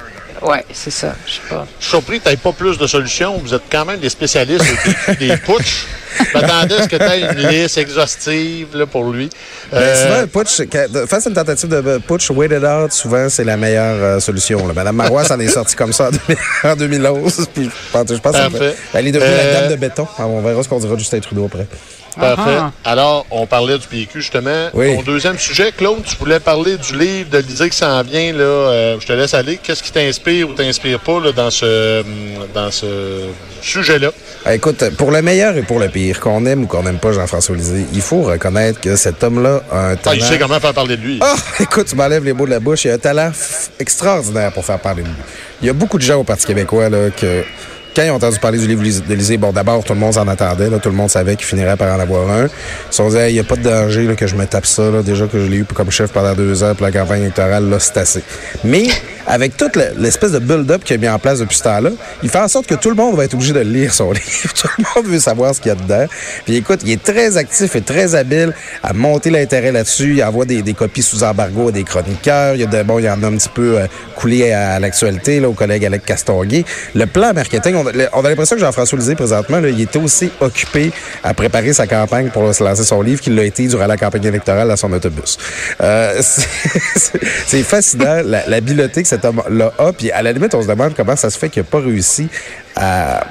Ouais, 0.41 0.63
c'est 0.71 0.91
ça. 0.91 1.15
Je 1.25 1.33
sais 1.33 1.39
pas. 1.49 1.65
Je 1.79 1.83
suis 1.83 1.89
surpris 1.91 2.19
que 2.19 2.23
tu 2.25 2.29
n'aies 2.29 2.37
pas 2.37 2.51
plus 2.53 2.77
de 2.77 2.87
solutions. 2.87 3.37
Vous 3.37 3.53
êtes 3.53 3.63
quand 3.71 3.85
même 3.85 3.99
des 3.99 4.09
spécialistes 4.09 4.65
des 5.19 5.35
putsch. 5.45 5.85
Je 6.19 6.37
m'attendais 6.37 6.75
à 6.75 6.83
ce 6.83 6.87
que 6.87 6.95
tu 6.95 7.03
aies 7.03 7.21
une 7.21 7.47
liste 7.49 7.77
exhaustive 7.77 8.67
là, 8.75 8.85
pour 8.85 9.03
lui. 9.11 9.29
Ben, 9.71 9.77
Euh, 9.79 10.03
souvent, 10.07 10.21
le 10.21 10.27
putsch, 10.27 10.61
quand- 10.71 11.07
face 11.07 11.25
à 11.27 11.29
une 11.29 11.35
tentative 11.35 11.69
de 11.69 11.97
putsch, 11.99 12.29
wait 12.31 12.47
it 12.47 12.63
out, 12.63 12.91
souvent, 12.91 13.29
c'est 13.29 13.43
la 13.43 13.57
meilleure 13.57 13.95
euh, 14.03 14.19
solution. 14.19 14.65
Là. 14.67 14.73
Madame 14.73 14.95
Marois 14.95 15.23
s'en 15.23 15.39
est 15.39 15.47
sortie 15.47 15.75
comme 15.75 15.93
ça 15.93 16.07
en, 16.07 16.11
2000 16.11 16.37
en 16.63 16.75
2011. 16.75 17.47
Puis 17.53 17.65
je 17.65 17.91
pense, 17.91 18.07
je 18.09 18.15
pense 18.15 18.31
Parfait. 18.33 18.57
qu'elle- 18.59 18.75
elle 18.93 19.07
est 19.07 19.11
devenue 19.11 19.31
Euh, 19.31 19.53
la 19.53 19.59
dame 19.61 19.71
de 19.71 19.75
béton. 19.75 20.07
Alors, 20.17 20.31
on 20.31 20.41
verra 20.41 20.63
ce 20.63 20.67
qu'on 20.69 20.79
dira 20.79 20.93
de 20.95 20.99
Justin 20.99 21.19
Trudeau 21.19 21.45
après. 21.45 21.67
Parfait. 22.19 22.57
Ah. 22.59 22.71
Alors, 22.85 23.25
on 23.31 23.45
parlait 23.45 23.77
du 23.77 23.87
PQ, 23.87 24.21
justement. 24.21 24.69
Oui. 24.73 24.95
Ton 24.97 25.03
deuxième 25.03 25.37
sujet, 25.37 25.71
Claude, 25.71 26.03
tu 26.03 26.15
voulais 26.17 26.39
parler 26.39 26.77
du 26.77 26.97
livre 26.97 27.29
de 27.29 27.37
l'Isée 27.39 27.69
qui 27.69 27.77
s'en 27.77 28.01
vient. 28.03 28.33
Là, 28.33 28.43
Euh, 28.43 28.97
je 28.99 29.05
te 29.07 29.13
laisse 29.13 29.33
aller. 29.33 29.57
Qu'est-ce 29.61 29.81
qui 29.83 29.91
t'inspire 29.91 30.49
ou 30.49 30.53
t'inspire 30.53 30.99
pas 30.99 31.19
là, 31.19 31.31
dans 31.31 31.49
ce, 31.49 32.01
hum, 32.01 32.07
dans 32.53 32.71
ce 32.71 33.27
sujet-là? 33.61 34.11
Ah, 34.45 34.55
Écoute, 34.55 34.83
pour 34.97 35.11
le 35.11 35.21
meilleur 35.21 35.55
et 35.57 35.61
pour 35.63 35.79
le 35.79 35.89
pire, 35.89 36.19
qu'on 36.19 36.45
aime 36.45 36.63
ou 36.63 36.67
qu'on 36.67 36.83
n'aime 36.83 36.99
pas 36.99 37.11
Jean-François 37.11 37.55
Lisée, 37.55 37.85
il 37.93 38.01
faut 38.01 38.21
reconnaître 38.21 38.79
que 38.79 38.95
cet 38.95 39.23
homme-là 39.23 39.61
a 39.71 39.77
un 39.89 39.93
Ah, 39.93 39.95
talent... 39.97 40.15
il 40.17 40.23
sait 40.23 40.39
comment 40.39 40.59
faire 40.59 40.73
parler 40.73 40.95
de 40.97 41.01
lui. 41.01 41.19
Ah, 41.21 41.35
écoute, 41.59 41.87
tu 41.87 41.95
m'enlèves 41.95 42.23
les 42.23 42.33
mots 42.33 42.45
de 42.45 42.51
la 42.51 42.59
bouche. 42.59 42.85
Il 42.85 42.91
a 42.91 42.93
un 42.95 42.97
talent 42.97 43.31
extraordinaire 43.79 44.51
pour 44.51 44.65
faire 44.65 44.79
parler 44.79 45.03
de 45.03 45.07
lui. 45.07 45.15
Il 45.61 45.67
y 45.67 45.69
a 45.69 45.73
beaucoup 45.73 45.97
de 45.97 46.03
gens 46.03 46.17
au 46.19 46.23
Parti 46.23 46.45
québécois 46.45 46.89
là, 46.89 47.09
que, 47.09 47.43
quand 47.99 48.05
ils 48.05 48.11
ont 48.11 48.15
entendu 48.15 48.39
parler 48.39 48.57
du 48.57 48.65
livre 48.65 48.81
de 48.81 49.13
Lisée, 49.13 49.35
bon, 49.35 49.51
d'abord, 49.51 49.83
tout 49.83 49.91
le 49.91 49.99
monde 49.99 50.13
s'en 50.13 50.25
attendait. 50.25 50.69
Tout 50.79 50.87
le 50.87 50.95
monde 50.95 51.09
savait 51.09 51.35
qu'il 51.35 51.45
finirait 51.45 51.75
par 51.75 51.93
en 51.93 51.99
avoir 51.99 52.29
un. 52.29 52.45
Ils 52.45 52.49
se 52.91 52.95
sont 52.95 53.09
dit, 53.09 53.17
il 53.27 53.33
n'y 53.33 53.39
a 53.39 53.43
pas 53.43 53.57
de 53.57 53.63
danger 53.63 54.15
que 54.15 54.25
je 54.25 54.37
me 54.37 54.45
tape 54.45 54.65
ça. 54.65 55.01
Déjà 55.03 55.27
que 55.27 55.37
je 55.37 55.47
l'ai 55.47 55.57
eu 55.57 55.65
comme 55.65 55.91
chef 55.91 56.13
pendant 56.13 56.33
deux 56.33 56.63
ans 56.63 56.73
pour 56.75 56.85
la 56.85 56.93
campagne 56.93 57.23
électorale, 57.23 57.69
là, 57.69 57.77
c'est 57.77 57.97
assez. 57.97 58.23
Mais 58.63 58.87
avec 59.29 59.55
toute 59.55 59.75
le- 59.77 59.91
l'espèce 59.97 60.31
de 60.31 60.39
build-up 60.39 60.83
qu'il 60.83 60.95
a 60.95 60.99
mis 60.99 61.07
en 61.07 61.19
place 61.19 61.39
depuis 61.39 61.55
ce 61.57 61.63
temps-là, 61.63 61.91
il 62.23 62.29
fait 62.29 62.39
en 62.39 62.47
sorte 62.47 62.65
que 62.67 62.75
tout 62.75 62.89
le 62.89 62.95
monde 62.95 63.15
va 63.15 63.23
être 63.25 63.35
obligé 63.35 63.53
de 63.53 63.59
lire, 63.61 63.93
son 63.93 64.11
livre. 64.11 64.53
tout 64.53 64.67
le 64.77 64.83
monde 64.95 65.05
veut 65.05 65.19
savoir 65.19 65.55
ce 65.55 65.61
qu'il 65.61 65.69
y 65.69 65.71
a 65.71 65.75
dedans. 65.75 66.05
Puis 66.45 66.55
écoute, 66.57 66.81
il 66.83 66.91
est 66.91 67.01
très 67.03 67.37
actif 67.37 67.75
et 67.75 67.81
très 67.81 68.15
habile 68.15 68.53
à 68.83 68.91
monter 68.93 69.29
l'intérêt 69.29 69.71
là-dessus. 69.71 70.15
Il 70.15 70.23
envoie 70.23 70.45
des, 70.45 70.61
des 70.61 70.73
copies 70.73 71.03
sous 71.03 71.23
embargo 71.23 71.69
à 71.69 71.71
des 71.71 71.83
chroniqueurs. 71.83 72.55
Il 72.55 72.61
y 72.61 72.63
a 72.63 72.67
de, 72.67 72.83
bon, 72.83 72.99
il 72.99 73.07
en 73.09 73.21
a 73.23 73.27
un 73.27 73.37
petit 73.37 73.49
peu 73.49 73.77
euh, 73.79 73.87
coulé 74.15 74.51
à, 74.51 74.79
l'actualité, 74.79 75.39
là, 75.39 75.47
au 75.49 75.53
collègue 75.53 75.85
Alec 75.85 76.03
Castonguay. 76.05 76.65
Le 76.95 77.05
plan 77.05 77.31
marketing, 77.33 77.75
on 77.75 77.85
on 78.13 78.25
a 78.25 78.29
l'impression 78.29 78.55
que 78.55 78.61
Jean-François 78.61 78.97
Lisée, 78.97 79.15
présentement, 79.15 79.59
là, 79.59 79.69
il 79.69 79.79
était 79.81 79.99
aussi 79.99 80.31
occupé 80.41 80.91
à 81.23 81.33
préparer 81.33 81.73
sa 81.73 81.85
campagne 81.87 82.29
pour 82.29 82.53
se 82.53 82.63
lancer 82.63 82.83
son 82.83 83.01
livre 83.01 83.21
qu'il 83.21 83.35
l'a 83.35 83.43
été 83.43 83.67
durant 83.67 83.85
la 83.87 83.97
campagne 83.97 84.23
électorale 84.25 84.67
dans 84.67 84.75
son 84.75 84.91
autobus. 84.91 85.37
Euh, 85.81 86.19
c'est- 86.21 87.63
fascinant, 87.63 88.21
la- 88.25 88.47
l'habileté 88.47 89.03
que 89.03 89.07
a. 89.25 89.93
Puis 89.93 90.11
à 90.11 90.21
la 90.21 90.31
limite, 90.31 90.53
on 90.55 90.61
se 90.61 90.67
demande 90.67 90.93
comment 90.95 91.15
ça 91.15 91.29
se 91.29 91.37
fait 91.37 91.49
qu'il 91.49 91.61
n'a 91.61 91.67
pas 91.69 91.79
réussi 91.79 92.29
à 92.75 93.23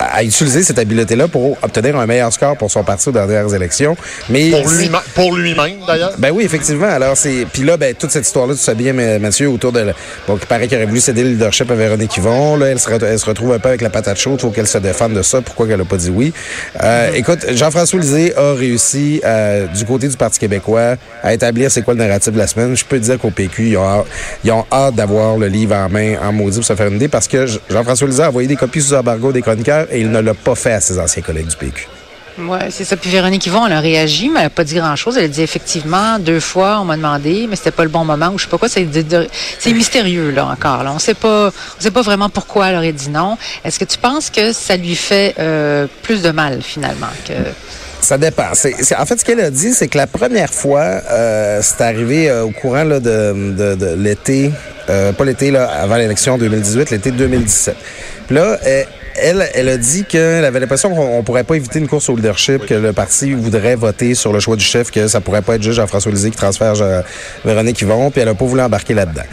à 0.00 0.22
utiliser 0.24 0.62
cette 0.62 0.78
habileté-là 0.78 1.28
pour 1.28 1.58
obtenir 1.62 1.96
un 1.98 2.06
meilleur 2.06 2.32
score 2.32 2.56
pour 2.56 2.70
son 2.70 2.82
parti 2.82 3.08
aux 3.08 3.12
dernières 3.12 3.52
élections. 3.54 3.96
Mais 4.28 4.50
Pour 4.50 4.68
lui-même, 4.70 5.00
pour 5.14 5.36
lui-même, 5.36 5.76
d'ailleurs? 5.86 6.12
ben 6.18 6.30
oui, 6.32 6.44
effectivement. 6.44 6.86
Alors, 6.88 7.16
c'est. 7.16 7.46
Puis 7.52 7.62
là, 7.62 7.76
ben, 7.76 7.94
toute 7.94 8.10
cette 8.10 8.26
histoire-là, 8.26 8.54
tu 8.54 8.60
sais 8.60 8.74
bien, 8.74 8.92
mais, 8.92 9.18
Mathieu, 9.18 9.48
autour 9.48 9.72
de. 9.72 9.84
Bon, 10.26 10.38
il 10.40 10.46
paraît 10.46 10.66
qu'il 10.68 10.76
aurait 10.78 10.86
voulu 10.86 11.00
céder 11.00 11.22
le 11.22 11.30
leadership 11.30 11.70
à 11.70 11.74
Véronique 11.74 12.16
Yvon. 12.16 12.56
Là, 12.56 12.66
elle 12.68 12.78
se, 12.80 12.88
elle 12.90 13.18
se 13.18 13.26
retrouve 13.26 13.52
un 13.52 13.58
peu 13.58 13.68
avec 13.68 13.80
la 13.82 13.90
patate 13.90 14.18
chaude. 14.18 14.34
Il 14.38 14.40
faut 14.40 14.50
qu'elle 14.50 14.66
se 14.66 14.78
défende 14.78 15.12
de 15.12 15.22
ça. 15.22 15.40
Pourquoi 15.42 15.66
qu'elle 15.66 15.80
a 15.80 15.84
pas 15.84 15.96
dit 15.96 16.10
oui? 16.10 16.32
Euh, 16.82 17.10
Écoute, 17.14 17.44
Jean-François 17.50 18.00
Lisée 18.00 18.34
a 18.36 18.54
réussi, 18.54 19.20
euh, 19.24 19.66
du 19.66 19.84
côté 19.84 20.08
du 20.08 20.16
Parti 20.16 20.38
québécois, 20.38 20.96
à 21.22 21.34
établir 21.34 21.70
c'est 21.70 21.82
quoi 21.82 21.94
le 21.94 22.00
narratif 22.00 22.32
de 22.32 22.38
la 22.38 22.46
semaine. 22.46 22.76
Je 22.76 22.84
peux 22.84 22.98
te 22.98 23.04
dire 23.04 23.18
qu'au 23.18 23.30
PQ, 23.30 23.68
ils 23.70 23.76
ont, 23.76 23.84
hâte- 23.84 24.06
ils 24.44 24.50
ont 24.52 24.64
hâte 24.72 24.94
d'avoir 24.94 25.36
le 25.36 25.46
livre 25.48 25.74
en 25.74 25.88
main, 25.88 26.14
en 26.22 26.32
maudit, 26.32 26.56
pour 26.58 26.64
se 26.66 26.74
faire 26.74 26.86
une 26.88 26.96
idée, 26.96 27.08
parce 27.08 27.28
que 27.28 27.46
Jean-François 27.70 28.06
Lisée 28.08 28.22
a 28.22 28.28
envoyé 28.28 28.48
des 28.48 28.56
copies 28.56 28.80
sous 28.80 28.94
embargo 28.94 29.32
des 29.32 29.42
chroniqueurs 29.42 29.86
et 29.90 30.00
il 30.00 30.10
ne 30.10 30.20
l'a 30.20 30.34
pas 30.34 30.54
fait 30.54 30.72
à 30.72 30.80
ses 30.80 30.98
anciens 30.98 31.22
collègues 31.22 31.48
du 31.48 31.56
PQ. 31.56 31.88
Oui, 32.38 32.58
c'est 32.70 32.84
ça. 32.84 32.96
Puis 32.96 33.10
Véronique 33.10 33.46
Yvon, 33.46 33.66
elle 33.66 33.72
a 33.72 33.80
réagi, 33.80 34.28
mais 34.28 34.38
elle 34.38 34.44
n'a 34.44 34.50
pas 34.50 34.64
dit 34.64 34.74
grand-chose. 34.76 35.18
Elle 35.18 35.24
a 35.24 35.28
dit 35.28 35.42
effectivement, 35.42 36.18
deux 36.18 36.40
fois, 36.40 36.78
on 36.80 36.84
m'a 36.84 36.96
demandé, 36.96 37.46
mais 37.48 37.56
c'était 37.56 37.70
pas 37.70 37.82
le 37.82 37.90
bon 37.90 38.04
moment, 38.04 38.28
ou 38.28 38.38
je 38.38 38.44
sais 38.44 38.50
pas 38.50 38.58
quoi. 38.58 38.68
C'est, 38.68 38.86
c'est 39.58 39.72
mystérieux, 39.72 40.30
là, 40.30 40.46
encore. 40.46 40.82
Là. 40.82 40.92
On 40.94 40.98
sait 40.98 41.14
pas, 41.14 41.48
on 41.48 41.82
sait 41.82 41.90
pas 41.90 42.02
vraiment 42.02 42.28
pourquoi 42.28 42.68
elle 42.68 42.76
aurait 42.76 42.92
dit 42.92 43.10
non. 43.10 43.36
Est-ce 43.64 43.78
que 43.78 43.84
tu 43.84 43.98
penses 43.98 44.30
que 44.30 44.52
ça 44.52 44.76
lui 44.76 44.94
fait 44.94 45.34
euh, 45.38 45.86
plus 46.02 46.22
de 46.22 46.30
mal, 46.30 46.62
finalement, 46.62 47.08
que... 47.26 47.34
Ça 48.00 48.16
dépend. 48.16 48.50
En 48.50 48.54
fait, 48.54 49.20
ce 49.20 49.24
qu'elle 49.24 49.40
a 49.40 49.50
dit, 49.50 49.74
c'est 49.74 49.88
que 49.88 49.98
la 49.98 50.06
première 50.06 50.50
fois, 50.50 50.80
euh, 50.80 51.60
c'est 51.62 51.82
arrivé 51.82 52.30
euh, 52.30 52.44
au 52.44 52.50
courant 52.50 52.84
là, 52.84 52.98
de, 52.98 53.52
de, 53.52 53.74
de 53.74 53.94
l'été, 53.94 54.52
euh, 54.88 55.12
pas 55.12 55.24
l'été, 55.26 55.50
là, 55.50 55.66
avant 55.66 55.96
l'élection 55.96 56.38
2018, 56.38 56.90
l'été 56.90 57.10
2017. 57.10 57.76
Puis 58.26 58.36
là, 58.36 58.56
elle, 58.64 58.86
elle, 59.16 59.48
elle 59.54 59.68
a 59.68 59.76
dit 59.76 60.04
qu'elle 60.04 60.44
avait 60.44 60.60
l'impression 60.60 60.94
qu'on 60.94 61.18
ne 61.18 61.22
pourrait 61.22 61.44
pas 61.44 61.56
éviter 61.56 61.78
une 61.78 61.88
course 61.88 62.08
au 62.08 62.16
leadership, 62.16 62.66
que 62.66 62.74
le 62.74 62.92
parti 62.92 63.32
voudrait 63.32 63.76
voter 63.76 64.14
sur 64.14 64.32
le 64.32 64.40
choix 64.40 64.56
du 64.56 64.64
chef, 64.64 64.90
que 64.90 65.08
ça 65.08 65.20
pourrait 65.20 65.42
pas 65.42 65.56
être 65.56 65.62
juste 65.62 65.76
Jean-François 65.76 66.12
Lisée 66.12 66.30
qui 66.30 66.36
transfère 66.36 66.74
Véronique 67.44 67.80
Yvon, 67.80 68.10
puis 68.10 68.20
elle 68.20 68.28
a 68.28 68.34
pas 68.34 68.44
voulu 68.44 68.62
embarquer 68.62 68.94
là-dedans. 68.94 69.24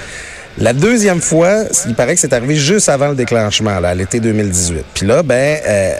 La 0.60 0.74
deuxième 0.74 1.22
fois, 1.22 1.66
il 1.88 1.94
paraît 1.94 2.16
que 2.16 2.20
c'est 2.20 2.34
arrivé 2.34 2.56
juste 2.56 2.90
avant 2.90 3.10
le 3.10 3.16
déclenchement, 3.16 3.80
là, 3.80 3.90
à 3.90 3.94
l'été 3.94 4.20
2018. 4.20 4.86
Puis 4.96 5.06
là, 5.06 5.22
ben, 5.22 5.60
euh, 5.68 5.94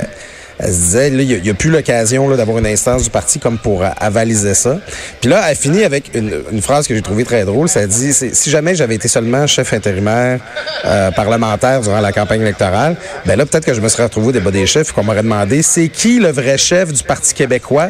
elle 0.60 0.74
se 0.74 0.80
disait, 0.80 1.10
là, 1.10 1.22
il 1.22 1.42
n'y 1.42 1.50
a, 1.50 1.54
plus 1.54 1.70
l'occasion 1.70 2.36
d'avoir 2.36 2.58
une 2.58 2.66
instance 2.66 3.04
du 3.04 3.10
parti 3.10 3.40
comme 3.40 3.58
pour 3.58 3.84
euh, 3.84 3.90
avaliser 4.00 4.54
ça. 4.54 4.80
Puis 5.22 5.30
là, 5.30 5.44
elle 5.50 5.56
finit 5.56 5.84
avec 5.84 6.12
une, 6.16 6.34
une 6.52 6.62
phrase 6.62 6.88
que 6.88 6.96
j'ai 6.96 7.02
trouvée 7.02 7.26
très 7.26 7.46
drôle. 7.46 7.70
Ça 7.70 7.86
dit, 7.86 8.14
si 8.14 8.50
jamais 8.50 8.76
j'avais 8.76 8.96
été 8.96 9.08
seulement 9.08 9.46
chef 9.46 9.74
intérimaire 9.74 10.40
euh, 10.86 11.12
parlementaire 11.12 11.82
durant 11.82 12.00
la 12.00 12.12
campagne 12.12 12.42
électorale, 12.42 12.96
ben 13.26 13.38
là, 13.38 13.46
peut-être 13.46 13.66
que 13.66 13.74
je 13.74 13.82
me 13.82 13.90
serais 13.90 14.04
retrouvé 14.04 14.28
au 14.28 14.32
débat 14.32 14.52
des 14.52 14.66
chefs 14.66 14.90
et 14.90 14.94
qu'on 14.94 15.04
m'aurait 15.04 15.24
demandé, 15.24 15.62
c'est 15.62 15.90
qui 15.90 16.20
le 16.20 16.30
vrai 16.30 16.58
chef 16.58 16.92
du 16.92 17.04
Parti 17.04 17.34
québécois? 17.34 17.90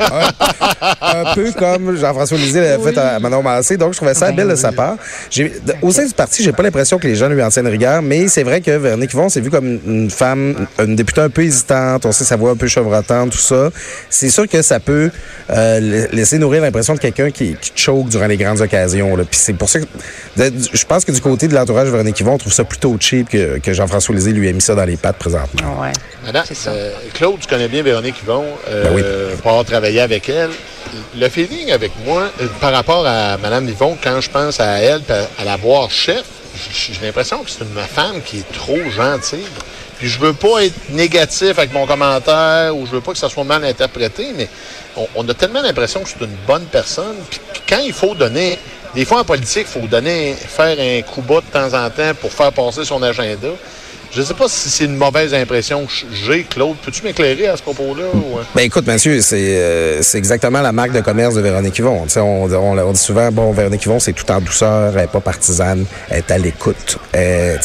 Un, 0.00 1.20
un 1.30 1.34
peu 1.34 1.50
comme 1.52 1.96
Jean-François 1.96 2.36
Lisée 2.38 2.60
l'avait 2.60 2.92
fait 2.92 2.98
à 2.98 3.18
Manon 3.18 3.42
Massé. 3.42 3.76
Donc, 3.76 3.92
je 3.92 3.96
trouvais 3.98 4.14
ça 4.14 4.32
belle 4.32 4.48
de 4.48 4.54
sa 4.54 4.72
part. 4.72 4.96
J'ai- 5.30 5.48
de- 5.64 5.74
au 5.82 5.90
sein 5.92 6.04
du 6.06 6.12
parti, 6.14 6.42
j'ai 6.42 6.52
pas 6.52 6.62
l'impression 6.62 6.98
que 6.98 7.06
les 7.06 7.14
gens 7.14 7.28
lui 7.28 7.42
en 7.42 7.48
tiennent 7.48 7.66
rigueur, 7.68 8.02
mais 8.02 8.28
c'est 8.28 8.42
vrai 8.42 8.60
que 8.60 8.70
Véronique 8.70 9.12
Yvon 9.12 9.28
s'est 9.28 9.40
vue 9.40 9.50
comme 9.50 9.78
une 9.86 10.10
femme, 10.10 10.66
une 10.78 10.96
députée 10.96 11.20
un 11.22 11.30
peu 11.30 11.42
hésitante. 11.42 12.06
On 12.06 12.12
sait 12.12 12.24
sa 12.24 12.36
voix 12.36 12.50
un 12.50 12.56
peu 12.56 12.66
chevrotante, 12.68 13.30
tout 13.30 13.38
ça. 13.38 13.70
C'est 14.10 14.30
sûr 14.30 14.48
que 14.48 14.62
ça 14.62 14.80
peut 14.80 15.10
euh, 15.50 15.80
la- 15.80 16.06
laisser 16.08 16.38
nourrir 16.38 16.62
l'impression 16.62 16.94
de 16.94 16.98
quelqu'un 17.00 17.30
qui, 17.30 17.56
qui 17.60 17.72
choke 17.74 18.08
durant 18.08 18.26
les 18.26 18.36
grandes 18.36 18.60
occasions. 18.60 19.16
là. 19.16 19.24
Puis 19.24 19.38
c'est 19.40 19.52
pour 19.54 19.68
ça 19.68 19.80
que 19.80 19.84
de- 20.36 20.52
je 20.72 20.84
pense 20.84 21.04
que 21.04 21.12
du 21.12 21.20
côté 21.20 21.48
de 21.48 21.54
l'entourage 21.54 21.86
de 21.86 21.90
Véronique 21.92 22.18
Yvon, 22.20 22.32
on 22.34 22.38
trouve 22.38 22.52
ça 22.52 22.64
plutôt 22.64 22.96
cheap 22.98 23.28
que, 23.28 23.58
que 23.58 23.72
Jean-François 23.72 24.14
Lisée 24.14 24.32
lui 24.32 24.48
a 24.48 24.52
mis 24.52 24.60
ça 24.60 24.74
dans 24.74 24.84
les 24.84 24.96
pattes 24.96 25.16
présentement. 25.16 25.80
Ouais. 25.80 25.92
Madame, 26.24 26.44
C'est 26.46 26.54
ça. 26.56 26.70
euh, 26.70 26.92
Claude, 27.14 27.40
tu 27.40 27.48
connais 27.48 27.68
bien 27.68 27.82
Véronique 27.82 28.16
Yvon, 28.22 28.44
euh, 28.68 28.81
Ben 28.82 28.92
oui. 28.94 29.02
pour 29.40 29.50
avoir 29.50 29.64
travaillé 29.64 30.00
avec 30.00 30.28
elle. 30.28 30.50
Le 31.16 31.28
feeling 31.28 31.70
avec 31.72 31.92
moi, 32.04 32.30
euh, 32.40 32.46
par 32.60 32.72
rapport 32.72 33.06
à 33.06 33.38
Madame 33.38 33.68
Yvon, 33.68 33.96
quand 34.02 34.20
je 34.20 34.28
pense 34.28 34.60
à 34.60 34.78
elle, 34.78 35.02
à, 35.38 35.44
la 35.44 35.56
voir 35.56 35.90
chef, 35.90 36.24
j'ai 36.70 37.06
l'impression 37.06 37.42
que 37.42 37.50
c'est 37.50 37.64
une 37.64 37.82
femme 37.82 38.20
qui 38.24 38.38
est 38.38 38.52
trop 38.52 38.78
gentille. 38.90 39.46
Puis 39.98 40.08
je 40.08 40.18
veux 40.18 40.32
pas 40.32 40.64
être 40.64 40.90
négatif 40.90 41.58
avec 41.58 41.72
mon 41.72 41.86
commentaire 41.86 42.76
ou 42.76 42.86
je 42.86 42.90
veux 42.90 43.00
pas 43.00 43.12
que 43.12 43.18
ça 43.18 43.28
soit 43.28 43.44
mal 43.44 43.64
interprété, 43.64 44.32
mais 44.36 44.48
on, 44.96 45.06
on 45.14 45.28
a 45.28 45.34
tellement 45.34 45.62
l'impression 45.62 46.00
que 46.00 46.08
c'est 46.08 46.24
une 46.24 46.36
bonne 46.46 46.64
personne. 46.64 47.16
Puis 47.30 47.40
quand 47.68 47.80
il 47.84 47.92
faut 47.92 48.14
donner, 48.14 48.58
des 48.94 49.04
fois 49.04 49.20
en 49.20 49.24
politique, 49.24 49.66
il 49.74 49.80
faut 49.80 49.86
donner, 49.86 50.34
faire 50.34 50.76
un 50.78 51.02
coup 51.02 51.22
bas 51.22 51.40
de 51.40 51.46
temps 51.52 51.72
en 51.78 51.88
temps 51.88 52.12
pour 52.20 52.32
faire 52.32 52.52
passer 52.52 52.84
son 52.84 53.02
agenda. 53.02 53.48
Je 54.14 54.20
ne 54.20 54.26
sais 54.26 54.34
pas 54.34 54.46
si 54.46 54.68
c'est 54.68 54.84
une 54.84 54.96
mauvaise 54.96 55.32
impression 55.32 55.86
que 55.86 55.92
j'ai, 56.12 56.42
Claude. 56.44 56.76
Peux-tu 56.84 57.02
m'éclairer 57.02 57.46
à 57.46 57.56
ce 57.56 57.62
propos-là? 57.62 58.04
ou, 58.12 58.38
euh? 58.38 58.42
Ben 58.54 58.60
écoute, 58.60 58.86
monsieur, 58.86 59.22
c'est 59.22 59.56
euh, 59.56 60.02
exactement 60.12 60.60
la 60.60 60.70
marque 60.70 60.92
de 60.92 61.00
commerce 61.00 61.34
de 61.34 61.40
Véronique 61.40 61.78
Yvon. 61.78 62.04
On, 62.16 62.20
on, 62.52 62.78
on 62.78 62.92
dit 62.92 63.00
souvent, 63.00 63.32
bon, 63.32 63.52
Véronique 63.52 63.86
Yvon, 63.86 63.98
c'est 64.00 64.12
tout 64.12 64.30
en 64.30 64.42
douceur, 64.42 64.90
elle 64.94 65.00
n'est 65.00 65.06
pas 65.06 65.20
partisane, 65.20 65.86
elle 66.10 66.18
est 66.18 66.30
à 66.30 66.36
l'écoute. 66.36 66.98
Euh, 67.14 67.56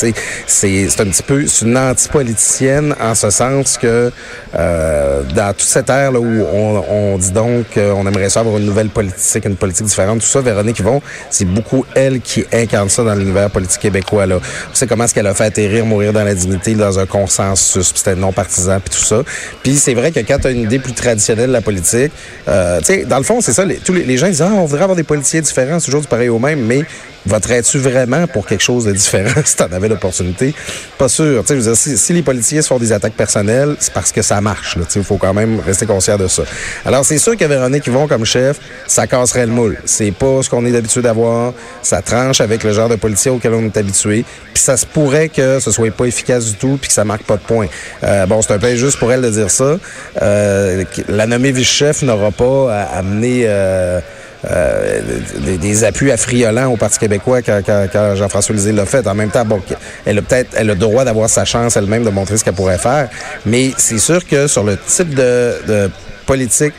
c'est 0.46 1.02
un 1.02 1.06
petit 1.06 1.24
peu, 1.24 1.46
une 1.64 1.78
anti-politicienne 1.78 2.96
en 2.98 3.14
ce 3.14 3.30
sens 3.30 3.78
que 3.78 4.10
euh, 4.56 5.24
dans 5.36 5.52
toute 5.52 5.68
cette 5.68 5.90
ère 5.90 6.14
là, 6.14 6.20
où 6.22 6.46
on, 6.54 6.86
on 6.90 7.18
dit 7.18 7.32
donc 7.34 7.74
qu'on 7.74 8.08
aimerait 8.08 8.30
ça 8.30 8.40
avoir 8.40 8.58
une 8.58 8.66
nouvelle 8.66 8.88
politique, 8.88 9.44
une 9.44 9.58
politique 9.58 9.88
différente, 9.88 10.22
tout 10.22 10.28
ça, 10.28 10.40
Véronique 10.40 10.80
Yvon, 10.80 11.02
c'est 11.30 11.44
beaucoup 11.44 11.86
elle 11.94 12.22
qui 12.22 12.46
incarne 12.54 12.88
ça 12.88 13.04
dans 13.04 13.16
l'univers 13.16 13.50
politique 13.50 13.82
québécois. 13.82 14.26
Là. 14.26 14.40
On 14.72 14.76
sait 14.76 14.88
comment 14.88 15.04
est-ce 15.04 15.14
qu'elle 15.14 15.28
a 15.28 15.34
fait 15.34 15.44
atterrir, 15.44 15.86
mourir 15.86 16.14
dans 16.14 16.24
la 16.24 16.37
dignité, 16.38 16.76
dans 16.76 17.00
un 17.00 17.06
consensus, 17.06 17.92
puis 17.92 18.00
c'était 18.00 18.16
non 18.16 18.32
partisan, 18.32 18.80
puis 18.80 18.98
tout 18.98 19.06
ça. 19.06 19.24
Puis 19.64 19.76
c'est 19.76 19.94
vrai 19.94 20.12
que 20.12 20.20
quand 20.20 20.40
tu 20.40 20.48
as 20.48 20.52
une 20.52 20.62
idée 20.62 20.80
plus 20.80 20.94
traditionnelle 20.94 21.48
de 21.48 21.54
la 21.54 21.62
politique, 21.62 22.12
euh, 22.48 22.80
tu 22.80 22.86
sais, 22.86 23.06
dans 23.06 23.18
le 23.18 23.24
fond, 23.24 23.42
c'est 23.42 23.54
ça, 23.54 23.66
les, 23.66 23.76
tous 23.78 23.94
les, 23.94 24.18
gens 24.18 24.28
disent, 24.28 24.42
ah, 24.42 24.52
on 24.54 24.66
voudrait 24.66 24.84
avoir 24.84 24.96
des 24.96 25.04
politiciens 25.04 25.42
différents, 25.42 25.80
c'est 25.80 25.86
toujours 25.86 26.02
du 26.02 26.08
pareil 26.08 26.30
au 26.30 26.40
même, 26.40 26.62
mais 26.62 26.84
voterais-tu 27.26 27.78
vraiment 27.80 28.28
pour 28.28 28.46
quelque 28.46 28.64
chose 28.64 28.86
de 28.86 28.92
différent 28.92 29.42
si 29.46 29.56
tu 29.56 29.64
en 29.64 29.72
avais 29.72 29.88
l'opportunité? 29.88 30.54
Pas 30.98 31.10
sûr. 31.10 31.44
Je 31.48 31.54
veux 31.54 31.62
dire, 31.62 31.76
si, 31.76 31.98
si 31.98 32.14
les 32.14 32.22
politiciens 32.22 32.62
se 32.62 32.68
font 32.68 32.80
des 32.80 32.92
attaques 32.92 33.14
personnelles, 33.14 33.76
c'est 33.80 33.94
parce 33.94 34.12
que 34.12 34.22
ça 34.22 34.40
marche. 34.42 34.78
Il 34.96 35.04
faut 35.04 35.18
quand 35.18 35.34
même 35.34 35.60
rester 35.60 35.86
conscient 35.86 36.18
de 36.18 36.28
ça. 36.28 36.44
Alors, 36.86 37.06
c'est 37.06 37.18
sûr 37.18 37.36
que 37.36 37.46
Véronique 37.46 37.88
Yvon 37.88 38.08
comme 38.08 38.26
chef, 38.26 38.60
ça 38.88 39.08
casserait 39.08 39.46
le 39.46 39.52
moule. 39.52 39.78
C'est 39.86 40.12
pas 40.12 40.42
ce 40.42 40.50
qu'on 40.50 40.66
est 40.66 40.76
habitué 40.76 41.02
d'avoir. 41.02 41.54
Ça 41.82 42.02
tranche 42.02 42.42
avec 42.42 42.64
le 42.64 42.74
genre 42.74 42.90
de 42.90 42.96
politicien 42.96 43.34
auquel 43.34 43.54
on 43.54 43.66
est 43.66 43.78
habitué. 43.78 44.26
Puis 44.54 44.64
ça 44.64 44.78
se 44.78 44.86
pourrait 44.86 45.30
que 45.30 45.60
ce 45.60 45.72
soit 45.72 45.92
pas 45.92 46.06
efficace 46.06 46.46
du 46.46 46.54
tout 46.54 46.78
puis 46.80 46.88
que 46.88 46.94
ça 46.94 47.06
marque 47.06 47.24
pas 47.24 47.38
de 47.38 47.42
points. 47.42 47.68
Euh, 48.04 48.26
bon, 48.26 48.42
c'est 48.42 48.54
un 48.54 48.60
peu 48.60 48.68
injuste 48.68 48.98
pour 48.98 49.12
elle 49.12 49.22
de 49.22 49.30
dire 49.30 49.52
ça. 49.52 49.78
Euh, 50.22 50.84
la 51.08 51.28
nommée 51.28 51.52
vice-chef 51.52 52.02
n'aura 52.02 52.32
pas 52.32 52.74
à 52.74 52.98
amener... 52.98 53.44
Euh, 53.46 54.00
euh, 54.46 55.02
des, 55.40 55.58
des 55.58 55.84
appuis 55.84 56.12
affriolants 56.12 56.72
au 56.72 56.78
Parti 56.78 57.00
québécois 57.00 57.42
quand, 57.42 57.62
quand- 57.66 57.88
quand 57.92 58.16
Jean-François 58.16 58.54
Lisée 58.56 58.72
l'a 58.72 58.86
fait. 58.86 59.06
En 59.08 59.16
même 59.16 59.30
temps, 59.32 59.46
bon, 59.46 59.62
elle 60.06 60.20
a 60.20 60.22
peut-être 60.22 60.50
elle 60.56 60.70
a 60.70 60.74
le 60.74 60.80
droit 60.80 61.04
d'avoir 61.06 61.30
sa 61.30 61.44
chance 61.46 61.76
elle-même 61.76 62.04
de 62.04 62.10
montrer 62.10 62.38
ce 62.38 62.44
qu'elle 62.44 62.54
pourrait 62.54 62.78
faire, 62.78 63.10
mais 63.46 63.72
c'est 63.78 64.00
sûr 64.00 64.26
que 64.28 64.48
sur 64.48 64.64
le 64.64 64.78
type 64.78 65.14
de, 65.16 65.56
de 65.68 65.92
politique 66.26 66.74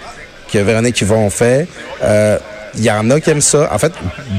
que 0.52 0.58
Véronique 0.58 1.00
Yvon 1.00 1.28
fait, 1.30 1.66
euh, 2.04 2.38
il 2.76 2.84
y 2.84 2.90
en 2.90 3.10
a 3.10 3.20
qui 3.20 3.30
aiment 3.30 3.40
ça. 3.40 3.68
En 3.72 3.78
fait, 3.78 3.92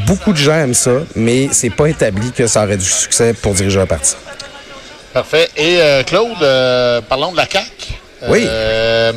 beaucoup 0.08 0.32
de 0.32 0.38
gens 0.38 0.54
aiment 0.56 0.74
ça, 0.74 0.92
mais 1.16 1.50
c'est 1.52 1.70
pas 1.72 1.88
établi 1.88 2.32
que 2.32 2.48
ça 2.48 2.64
aurait 2.64 2.78
du 2.78 2.86
succès 2.86 3.34
pour 3.34 3.54
diriger 3.54 3.82
un 3.82 3.86
parti. 3.86 4.16
Parfait. 5.14 5.50
Et 5.58 5.78
euh, 5.82 6.04
Claude, 6.04 6.42
euh, 6.42 7.02
parlons 7.02 7.32
de 7.32 7.38
la 7.38 7.48
CAQ. 7.48 7.66
Oui. 8.30 8.44
Euh, 8.48 9.12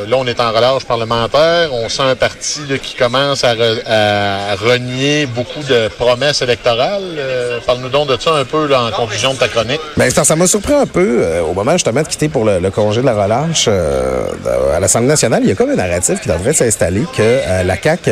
euh, 0.00 0.06
là, 0.06 0.16
on 0.18 0.26
est 0.26 0.40
en 0.40 0.50
relâche 0.52 0.84
parlementaire. 0.84 1.72
On 1.72 1.88
sent 1.88 2.02
un 2.02 2.16
parti 2.16 2.60
qui 2.82 2.94
commence 2.96 3.44
à, 3.44 3.54
re- 3.54 3.82
à 3.86 4.54
renier 4.56 5.26
beaucoup 5.26 5.62
de 5.62 5.88
promesses 5.88 6.42
électorales. 6.42 7.02
Euh, 7.18 7.58
Parle-nous 7.66 7.88
donc 7.88 8.08
de 8.08 8.16
ça 8.20 8.34
un 8.34 8.44
peu 8.44 8.74
en 8.74 8.90
conclusion 8.90 9.34
de 9.34 9.38
ta 9.38 9.48
chronique. 9.48 9.80
Ben, 9.96 10.10
ça 10.10 10.36
m'a 10.36 10.46
surpris 10.46 10.74
un 10.74 10.86
peu 10.86 11.20
euh, 11.22 11.42
au 11.42 11.54
moment 11.54 11.72
justement 11.72 12.02
de 12.02 12.08
quitter 12.08 12.28
pour 12.28 12.44
le, 12.44 12.70
congé 12.70 13.00
de 13.00 13.06
la 13.06 13.14
relâche 13.22 13.68
à 13.68 14.80
l'Assemblée 14.80 15.08
nationale. 15.08 15.40
Il 15.42 15.48
y 15.48 15.52
a 15.52 15.54
comme 15.54 15.70
un 15.70 15.76
narratif 15.76 16.20
qui 16.20 16.28
devrait 16.28 16.52
s'installer 16.52 17.02
que 17.16 17.64
la 17.64 17.76
CAQ 17.80 18.10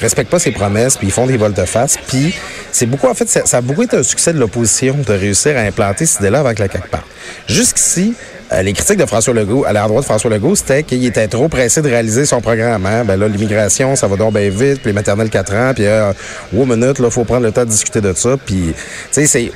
respecte 0.00 0.30
pas 0.30 0.38
ses 0.38 0.50
promesses, 0.50 0.96
puis 0.96 1.06
ils 1.08 1.12
font 1.12 1.26
des 1.26 1.36
volte-face. 1.36 1.96
Puis 2.08 2.34
c'est 2.72 2.86
beaucoup, 2.86 3.08
en 3.08 3.14
fait, 3.14 3.28
ça, 3.28 3.46
ça 3.46 3.58
a 3.58 3.60
beaucoup 3.60 3.82
été 3.82 3.96
un 3.96 4.02
succès 4.02 4.32
de 4.32 4.38
l'opposition 4.38 4.96
de 5.06 5.12
réussir 5.12 5.56
à 5.56 5.60
implanter 5.60 6.06
cette 6.06 6.20
idée-là 6.20 6.40
avant 6.40 6.54
que 6.54 6.62
la 6.62 6.68
CAQ 6.68 6.88
parte. 6.88 7.04
Jusqu'ici, 7.48 8.14
euh, 8.52 8.62
les 8.62 8.72
critiques 8.72 8.98
de 8.98 9.06
François 9.06 9.34
Legault, 9.34 9.64
à 9.64 9.72
l'endroit 9.72 10.00
de 10.00 10.04
François 10.04 10.30
Legault, 10.30 10.54
c'était 10.54 10.84
qu'il 10.84 11.04
était 11.04 11.26
trop 11.26 11.48
pressé 11.48 11.82
de 11.82 11.88
réaliser 11.88 12.26
son 12.26 12.40
programme. 12.40 12.86
Hein? 12.86 13.04
Ben 13.04 13.16
là, 13.16 13.26
l'immigration, 13.26 13.96
ça 13.96 14.06
va 14.06 14.16
donc 14.16 14.34
bien 14.34 14.48
vite, 14.50 14.80
puis 14.80 14.86
les 14.86 14.92
maternelles 14.92 15.30
4 15.30 15.54
ans, 15.54 15.72
puis 15.74 15.86
euh, 15.86 16.12
minute, 16.52 16.98
là, 16.98 17.10
faut 17.10 17.24
prendre 17.24 17.42
le 17.42 17.52
temps 17.52 17.64
de 17.64 17.70
discuter 17.70 18.00
de 18.00 18.12
ça. 18.12 18.36
Puis, 18.44 18.72
tu 18.72 18.74
sais, 19.10 19.26
c'est, 19.26 19.50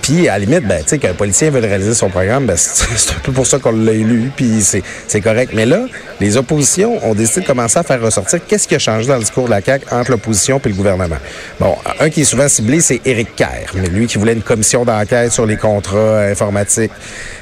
puis 0.00 0.28
à 0.28 0.38
la 0.38 0.44
limite, 0.44 0.66
ben, 0.66 0.82
tu 0.82 0.90
sais, 0.90 0.98
qu'un 0.98 1.14
politicien 1.14 1.50
veut 1.50 1.60
réaliser 1.60 1.94
son 1.94 2.08
programme, 2.08 2.46
ben, 2.46 2.56
c'est 2.56 3.12
un 3.12 3.20
peu 3.22 3.32
pour 3.32 3.46
ça 3.46 3.58
qu'on 3.58 3.72
l'a 3.72 3.92
élu, 3.92 4.30
puis 4.34 4.62
c'est, 4.62 4.82
c'est 5.06 5.20
correct. 5.20 5.52
Mais 5.54 5.66
là, 5.66 5.80
les 6.20 6.36
oppositions 6.36 6.98
ont 7.04 7.14
décidé 7.14 7.42
de 7.42 7.46
commencer 7.46 7.78
à 7.78 7.82
faire 7.82 8.00
ressortir 8.00 8.40
qu'est-ce 8.46 8.66
qui 8.66 8.74
a 8.74 8.78
changé 8.78 9.06
dans 9.06 9.14
le 9.14 9.20
discours 9.20 9.44
de 9.44 9.50
la 9.50 9.60
CAQ 9.60 9.86
entre 9.90 10.10
l'opposition 10.10 10.60
et 10.64 10.68
le 10.68 10.74
gouvernement. 10.74 11.16
Bon, 11.60 11.76
un 12.00 12.10
qui 12.10 12.22
est 12.22 12.24
souvent 12.24 12.48
ciblé, 12.48 12.80
c'est 12.80 13.00
Éric 13.04 13.36
Kerr, 13.36 13.72
mais 13.74 13.88
lui 13.88 14.06
qui 14.06 14.18
voulait 14.18 14.32
une 14.32 14.42
commission 14.42 14.84
d'enquête 14.84 15.32
sur 15.32 15.46
les 15.46 15.56
contrats 15.56 16.20
informatiques. 16.20 16.92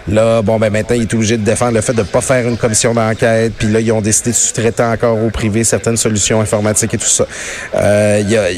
Là, 0.08 0.42
bon, 0.42 0.58
ben 0.58 0.70
maintenant, 0.70 0.89
il 0.96 1.02
est 1.02 1.14
obligé 1.14 1.36
de 1.36 1.44
défendre 1.44 1.74
le 1.74 1.80
fait 1.80 1.92
de 1.92 2.00
ne 2.00 2.06
pas 2.06 2.20
faire 2.20 2.46
une 2.46 2.56
commission 2.56 2.94
d'enquête. 2.94 3.52
Puis 3.58 3.68
là, 3.68 3.80
ils 3.80 3.92
ont 3.92 4.00
décidé 4.00 4.30
de 4.30 4.36
sous-traiter 4.36 4.82
encore 4.82 5.22
au 5.22 5.30
privé 5.30 5.64
certaines 5.64 5.96
solutions 5.96 6.40
informatiques 6.40 6.94
et 6.94 6.98
tout 6.98 7.06
ça. 7.06 7.26
Euh, 7.74 8.18
Il 8.22 8.30
y 8.30 8.36
a 8.36 8.48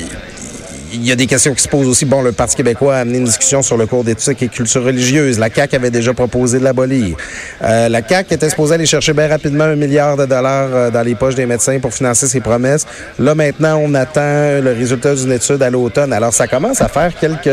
il 0.93 1.07
y 1.07 1.13
a 1.13 1.17
des 1.17 1.27
questions 1.27 1.55
qui 1.55 1.63
se 1.63 1.69
posent 1.69 1.87
aussi. 1.89 2.05
Bon, 2.05 2.23
le 2.23 2.33
Parti 2.33 2.57
québécois 2.57 2.97
a 2.97 2.99
amené 3.01 3.19
une 3.19 3.25
discussion 3.25 3.63
sur 3.63 3.77
le 3.77 3.87
cours 3.87 4.05
d'éthique 4.05 4.43
et 4.43 4.49
culture 4.49 4.85
religieuse. 4.85 5.39
La 5.39 5.49
CAQ 5.49 5.77
avait 5.77 5.91
déjà 5.91 6.13
proposé 6.13 6.59
de 6.59 6.65
l'abolir. 6.65 7.17
Euh, 7.63 7.89
la 7.89 8.07
CAQ 8.07 8.35
était 8.35 8.51
supposée 8.51 8.75
aller 8.75 8.87
chercher 8.87 9.13
bien 9.13 9.29
rapidement 9.29 9.65
un 9.65 9.77
milliard 9.77 10.17
de 10.17 10.27
dollars 10.27 10.69
euh, 10.73 10.91
dans 10.91 11.03
les 11.03 11.15
poches 11.15 11.35
des 11.35 11.47
médecins 11.47 11.79
pour 11.81 11.95
financer 11.95 12.27
ses 12.29 12.41
promesses. 12.41 12.87
Là, 13.19 13.35
maintenant, 13.35 13.81
on 13.83 13.95
attend 13.95 14.61
le 14.61 14.75
résultat 14.77 15.15
d'une 15.15 15.33
étude 15.33 15.63
à 15.63 15.71
l'automne. 15.71 16.13
Alors, 16.13 16.33
ça 16.35 16.47
commence 16.47 16.81
à 16.81 16.89
faire 16.89 17.13
quelques 17.19 17.47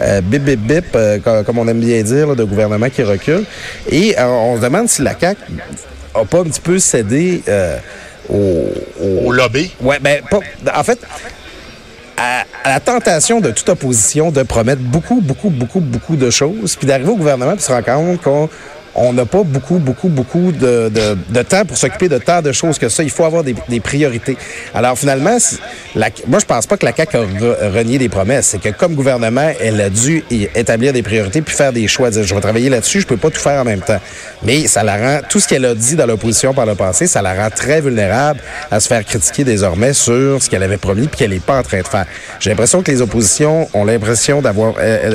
euh, 0.00 0.20
bip, 0.20 0.42
bip, 0.44 0.60
bip, 0.60 0.84
euh, 0.94 1.18
comme, 1.44 1.58
on 1.58 1.68
aime 1.68 1.80
bien 1.80 2.02
dire, 2.02 2.26
là, 2.28 2.34
de 2.34 2.44
gouvernement 2.44 2.90
qui 2.90 3.02
recule. 3.02 3.44
Et 3.90 4.14
euh, 4.18 4.26
on 4.26 4.56
se 4.56 4.62
demande 4.62 4.88
si 4.88 5.02
la 5.02 5.18
CAQ 5.18 5.40
a 6.14 6.24
pas 6.24 6.40
un 6.40 6.44
petit 6.44 6.60
peu 6.60 6.78
cédé 6.78 7.42
euh, 7.48 7.76
au, 8.28 8.68
au- 9.02 9.26
Au 9.28 9.32
lobby. 9.32 9.72
Ouais, 9.80 9.98
ben, 10.00 10.20
pas, 10.30 10.40
en 10.78 10.82
fait, 10.84 10.98
à, 12.16 12.44
à 12.64 12.68
la 12.68 12.80
tentation 12.80 13.40
de 13.40 13.50
toute 13.50 13.68
opposition 13.68 14.30
de 14.30 14.42
promettre 14.42 14.82
beaucoup, 14.82 15.20
beaucoup, 15.20 15.50
beaucoup, 15.50 15.80
beaucoup 15.80 16.16
de 16.16 16.30
choses, 16.30 16.76
puis 16.76 16.86
d'arriver 16.86 17.10
au 17.10 17.16
gouvernement 17.16 17.54
puis 17.54 17.62
se 17.62 17.72
rendre 17.72 17.84
compte 17.84 18.22
qu'on 18.22 18.48
on 18.94 19.12
n'a 19.12 19.26
pas 19.26 19.42
beaucoup, 19.42 19.78
beaucoup, 19.78 20.08
beaucoup 20.08 20.52
de, 20.52 20.88
de, 20.88 21.42
temps 21.42 21.64
pour 21.64 21.76
s'occuper 21.76 22.08
de 22.08 22.18
tant 22.18 22.42
de 22.42 22.52
choses 22.52 22.78
que 22.78 22.88
ça. 22.88 23.02
Il 23.02 23.10
faut 23.10 23.24
avoir 23.24 23.42
des, 23.42 23.54
priorités. 23.80 24.36
Alors 24.74 24.98
finalement, 24.98 25.36
moi 26.26 26.38
je 26.38 26.44
pense 26.44 26.66
pas 26.66 26.76
que 26.76 26.84
la 26.84 26.94
CAQ 26.94 27.16
a 27.16 27.20
re- 27.20 27.72
renié 27.72 27.98
des 27.98 28.08
promesses. 28.08 28.46
C'est 28.46 28.60
que 28.60 28.68
comme 28.70 28.94
gouvernement, 28.94 29.50
elle 29.60 29.80
a 29.80 29.90
dû 29.90 30.24
établir 30.30 30.92
des 30.92 31.02
priorités 31.02 31.42
puis 31.42 31.54
faire 31.54 31.72
des 31.72 31.88
choix. 31.88 32.10
Dire, 32.10 32.24
je 32.24 32.34
vais 32.34 32.40
travailler 32.40 32.68
là-dessus, 32.68 33.00
je 33.00 33.06
peux 33.06 33.16
pas 33.16 33.30
tout 33.30 33.40
faire 33.40 33.60
en 33.60 33.64
même 33.64 33.80
temps. 33.80 34.00
Mais 34.42 34.66
ça 34.66 34.82
la 34.82 34.96
rend, 34.96 35.20
tout 35.28 35.40
ce 35.40 35.48
qu'elle 35.48 35.64
a 35.64 35.74
dit 35.74 35.96
dans 35.96 36.06
l'opposition 36.06 36.54
par 36.54 36.66
le 36.66 36.74
passé, 36.74 37.06
ça 37.06 37.22
la 37.22 37.34
rend 37.34 37.50
très 37.50 37.80
vulnérable 37.80 38.40
à 38.70 38.80
se 38.80 38.88
faire 38.88 39.04
critiquer 39.04 39.44
désormais 39.44 39.92
sur 39.92 40.42
ce 40.42 40.48
qu'elle 40.48 40.62
avait 40.62 40.76
promis 40.76 41.08
puis 41.08 41.18
qu'elle 41.18 41.30
n'est 41.30 41.40
pas 41.40 41.58
en 41.58 41.62
train 41.62 41.80
de 41.80 41.86
faire. 41.86 42.06
J'ai 42.40 42.50
l'impression 42.50 42.82
que 42.82 42.90
les 42.90 43.02
oppositions 43.02 43.68
ont 43.74 43.84
l'impression 43.84 44.40
d'avoir, 44.40 44.74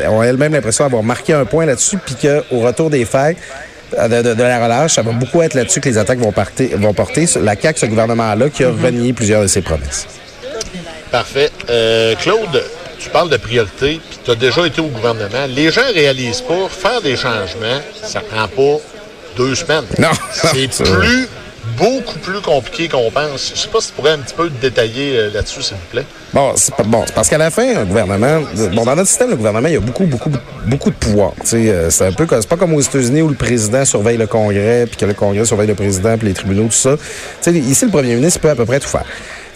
ont 0.10 0.24
elles-mêmes 0.24 0.54
l'impression 0.54 0.84
d'avoir 0.84 1.04
marqué 1.04 1.34
un 1.34 1.46
point 1.46 1.66
là-dessus 1.66 1.98
puis 1.98 2.16
qu'au 2.16 2.60
retour 2.60 2.90
des 2.90 3.06
euh, 3.16 3.34
de, 3.92 4.22
de- 4.22 4.34
de 4.34 4.44
la 4.44 4.64
relâche, 4.64 4.94
ça 4.96 5.02
va 5.02 5.12
beaucoup 5.12 5.42
être 5.42 5.54
là-dessus 5.54 5.82
que 5.82 5.90
les 5.90 5.98
attaques 5.98 6.20
vont, 6.20 6.32
porter. 6.32 6.72
La 7.42 7.56
CAQ, 7.60 7.80
ce 7.80 7.86
gouvernement-là, 7.88 8.50
qui 8.50 8.64
a 8.64 8.70
renié 8.70 9.14
plusieurs 9.14 9.42
de 9.42 9.48
ses 9.48 9.62
promesses. 9.62 10.08
Parfait. 11.12 11.50
Euh, 11.70 12.16
Claude, 12.16 12.64
tu 13.00 13.10
parles 13.10 13.30
de 13.30 13.38
priorité, 13.38 14.00
puis 14.10 14.20
tu 14.24 14.32
as 14.32 14.36
déjà 14.36 14.66
été 14.68 14.82
au 14.82 14.88
gouvernement. 14.88 15.46
Les 15.50 15.72
gens 15.72 15.82
réalisent 15.94 16.42
pas, 16.42 16.68
faire 16.70 17.02
des 17.02 17.16
changements, 17.16 17.80
ça 18.04 18.20
prend 18.22 18.48
pas 18.48 18.82
deux 19.38 19.56
semaines. 19.56 19.86
Non. 19.98 20.10
C'est 20.34 20.72
Ça- 20.74 20.84
plus, 20.84 21.28
beaucoup 21.80 22.20
plus 22.20 22.42
compliqué 22.42 22.88
qu'on 22.90 23.10
pense. 23.12 23.54
Je 23.56 23.60
sais 23.62 23.68
pas 23.70 23.80
si 23.82 23.88
tu 23.88 23.94
pourrais 23.94 24.12
un 24.12 24.20
petit 24.20 24.36
peu 24.36 24.50
détailler 24.50 25.18
euh, 25.18 25.30
là-dessus, 25.34 25.62
s'il 25.62 25.76
vous 25.78 25.82
plaît. 25.92 26.06
Bon, 26.34 26.52
c'est 26.56 26.74
bon, 26.86 27.04
parce 27.16 27.28
qu'à 27.30 27.38
la 27.40 27.50
fin, 27.50 27.78
un 27.78 27.86
gouvernement, 27.86 28.42
bon, 28.74 28.84
dans 28.86 28.96
notre 28.96 29.08
système, 29.10 29.30
le 29.32 29.36
gouvernement, 29.36 29.68
il 29.68 29.74
y 29.74 29.78
a 29.78 29.80
beaucoup, 29.80 30.06
beaucoup, 30.06 30.30
beaucoup 30.68 30.90
de 30.92 30.96
pouvoir. 30.96 31.32
Euh, 31.54 31.90
c'est 31.90 32.06
un 32.06 32.12
peu, 32.12 32.26
comme- 32.28 32.42
c'est 32.42 32.48
pas 32.50 32.58
comme 32.58 32.74
aux 32.74 32.82
États-Unis 32.82 33.22
où 33.24 33.30
le 33.30 33.36
président 33.36 33.84
surveille 33.86 34.18
le 34.18 34.28
Congrès, 34.28 34.86
puis 34.86 34.98
que 34.98 35.06
le 35.06 35.14
Congrès 35.14 35.46
surveille 35.46 35.68
le 35.68 35.76
président, 35.76 36.18
puis 36.18 36.28
les 36.28 36.34
tribunaux, 36.34 36.66
tout 36.66 36.72
ça. 36.72 36.96
Ici, 37.48 37.86
le 37.86 37.92
premier 37.92 38.14
ministre 38.16 38.40
peut 38.42 38.50
à 38.50 38.56
peu 38.56 38.66
près 38.66 38.80
tout 38.80 38.88
faire. 38.90 39.06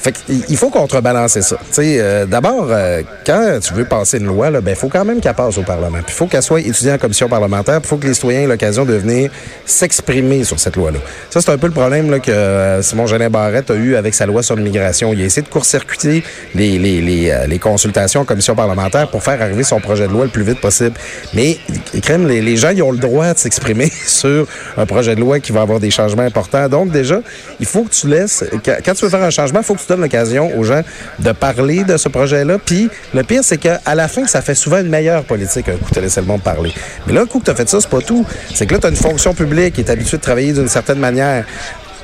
Fait 0.03 0.13
il 0.27 0.57
faut 0.57 0.69
contrebalancer 0.69 1.41
ça. 1.41 1.55
Euh, 1.79 2.25
d'abord, 2.25 2.67
euh, 2.69 3.03
quand 3.25 3.59
tu 3.61 3.73
veux 3.73 3.85
passer 3.85 4.17
une 4.17 4.25
loi, 4.25 4.49
là, 4.49 4.59
ben, 4.59 4.75
faut 4.75 4.89
quand 4.89 5.05
même 5.05 5.21
qu'elle 5.21 5.33
passe 5.33 5.57
au 5.57 5.61
Parlement. 5.61 5.99
Il 6.05 6.13
faut 6.13 6.25
qu'elle 6.25 6.43
soit 6.43 6.59
étudiée 6.59 6.91
en 6.91 6.97
commission 6.97 7.29
parlementaire. 7.29 7.79
Il 7.81 7.87
faut 7.87 7.95
que 7.95 8.07
les 8.07 8.13
citoyens 8.13 8.41
aient 8.41 8.47
l'occasion 8.47 8.83
de 8.83 8.95
venir 8.95 9.31
s'exprimer 9.65 10.43
sur 10.43 10.59
cette 10.59 10.75
loi-là. 10.75 10.99
Ça, 11.29 11.39
c'est 11.39 11.51
un 11.51 11.57
peu 11.57 11.67
le 11.67 11.73
problème 11.73 12.11
là, 12.11 12.19
que 12.19 12.31
euh, 12.31 12.81
Simon 12.81 13.07
Jeanin 13.07 13.29
Barrette 13.29 13.71
a 13.71 13.75
eu 13.75 13.95
avec 13.95 14.13
sa 14.13 14.25
loi 14.25 14.43
sur 14.43 14.57
l'immigration. 14.57 15.13
Il 15.13 15.21
a 15.21 15.23
essayé 15.23 15.41
de 15.41 15.47
court-circuiter 15.47 16.21
les, 16.53 16.77
les, 16.77 16.99
les, 16.99 17.31
euh, 17.31 17.47
les 17.47 17.59
consultations 17.59 18.19
en 18.19 18.25
commission 18.25 18.55
parlementaire 18.55 19.09
pour 19.09 19.23
faire 19.23 19.41
arriver 19.41 19.63
son 19.63 19.79
projet 19.79 20.09
de 20.09 20.11
loi 20.11 20.25
le 20.25 20.31
plus 20.31 20.43
vite 20.43 20.59
possible. 20.59 20.97
Mais, 21.33 21.57
crème, 22.01 22.27
les, 22.27 22.41
les 22.41 22.57
gens, 22.57 22.71
ils 22.71 22.83
ont 22.83 22.91
le 22.91 22.97
droit 22.97 23.33
de 23.33 23.39
s'exprimer 23.39 23.89
sur 24.05 24.47
un 24.75 24.85
projet 24.85 25.15
de 25.15 25.21
loi 25.21 25.39
qui 25.39 25.53
va 25.53 25.61
avoir 25.61 25.79
des 25.79 25.91
changements 25.91 26.23
importants. 26.23 26.67
Donc, 26.67 26.91
déjà, 26.91 27.21
il 27.61 27.65
faut 27.65 27.83
que 27.83 27.93
tu 27.93 28.09
laisses, 28.09 28.43
quand 28.85 28.93
tu 28.93 29.05
veux 29.05 29.09
faire 29.09 29.23
un 29.23 29.29
changement, 29.29 29.61
il 29.61 29.65
faut 29.65 29.75
que 29.75 29.79
tu 29.79 29.92
donnes 29.93 30.01
l'occasion 30.01 30.51
aux 30.57 30.63
gens 30.63 30.81
de 31.19 31.31
parler 31.31 31.83
de 31.83 31.97
ce 31.97 32.09
projet-là. 32.09 32.57
Puis, 32.63 32.89
le 33.13 33.23
pire, 33.23 33.43
c'est 33.43 33.57
qu'à 33.57 33.79
la 33.95 34.07
fin, 34.07 34.25
ça 34.27 34.41
fait 34.41 34.55
souvent 34.55 34.79
une 34.79 34.89
meilleure 34.89 35.23
politique, 35.23 35.69
un 35.69 35.73
coup, 35.77 35.89
tu 35.93 35.99
laissé 36.01 36.21
le 36.21 36.27
monde 36.27 36.41
parler. 36.41 36.73
Mais 37.07 37.13
là, 37.13 37.21
un 37.21 37.25
coup 37.25 37.39
que 37.39 37.45
tu 37.45 37.51
as 37.51 37.55
fait 37.55 37.69
ça, 37.69 37.79
c'est 37.81 37.89
pas 37.89 38.01
tout. 38.01 38.25
C'est 38.53 38.65
que 38.65 38.73
là, 38.73 38.79
tu 38.79 38.87
as 38.87 38.89
une 38.89 38.95
fonction 38.95 39.33
publique 39.33 39.75
qui 39.75 39.81
est 39.81 39.89
habituée 39.89 40.17
de 40.17 40.21
travailler 40.21 40.53
d'une 40.53 40.67
certaine 40.67 40.99
manière. 40.99 41.45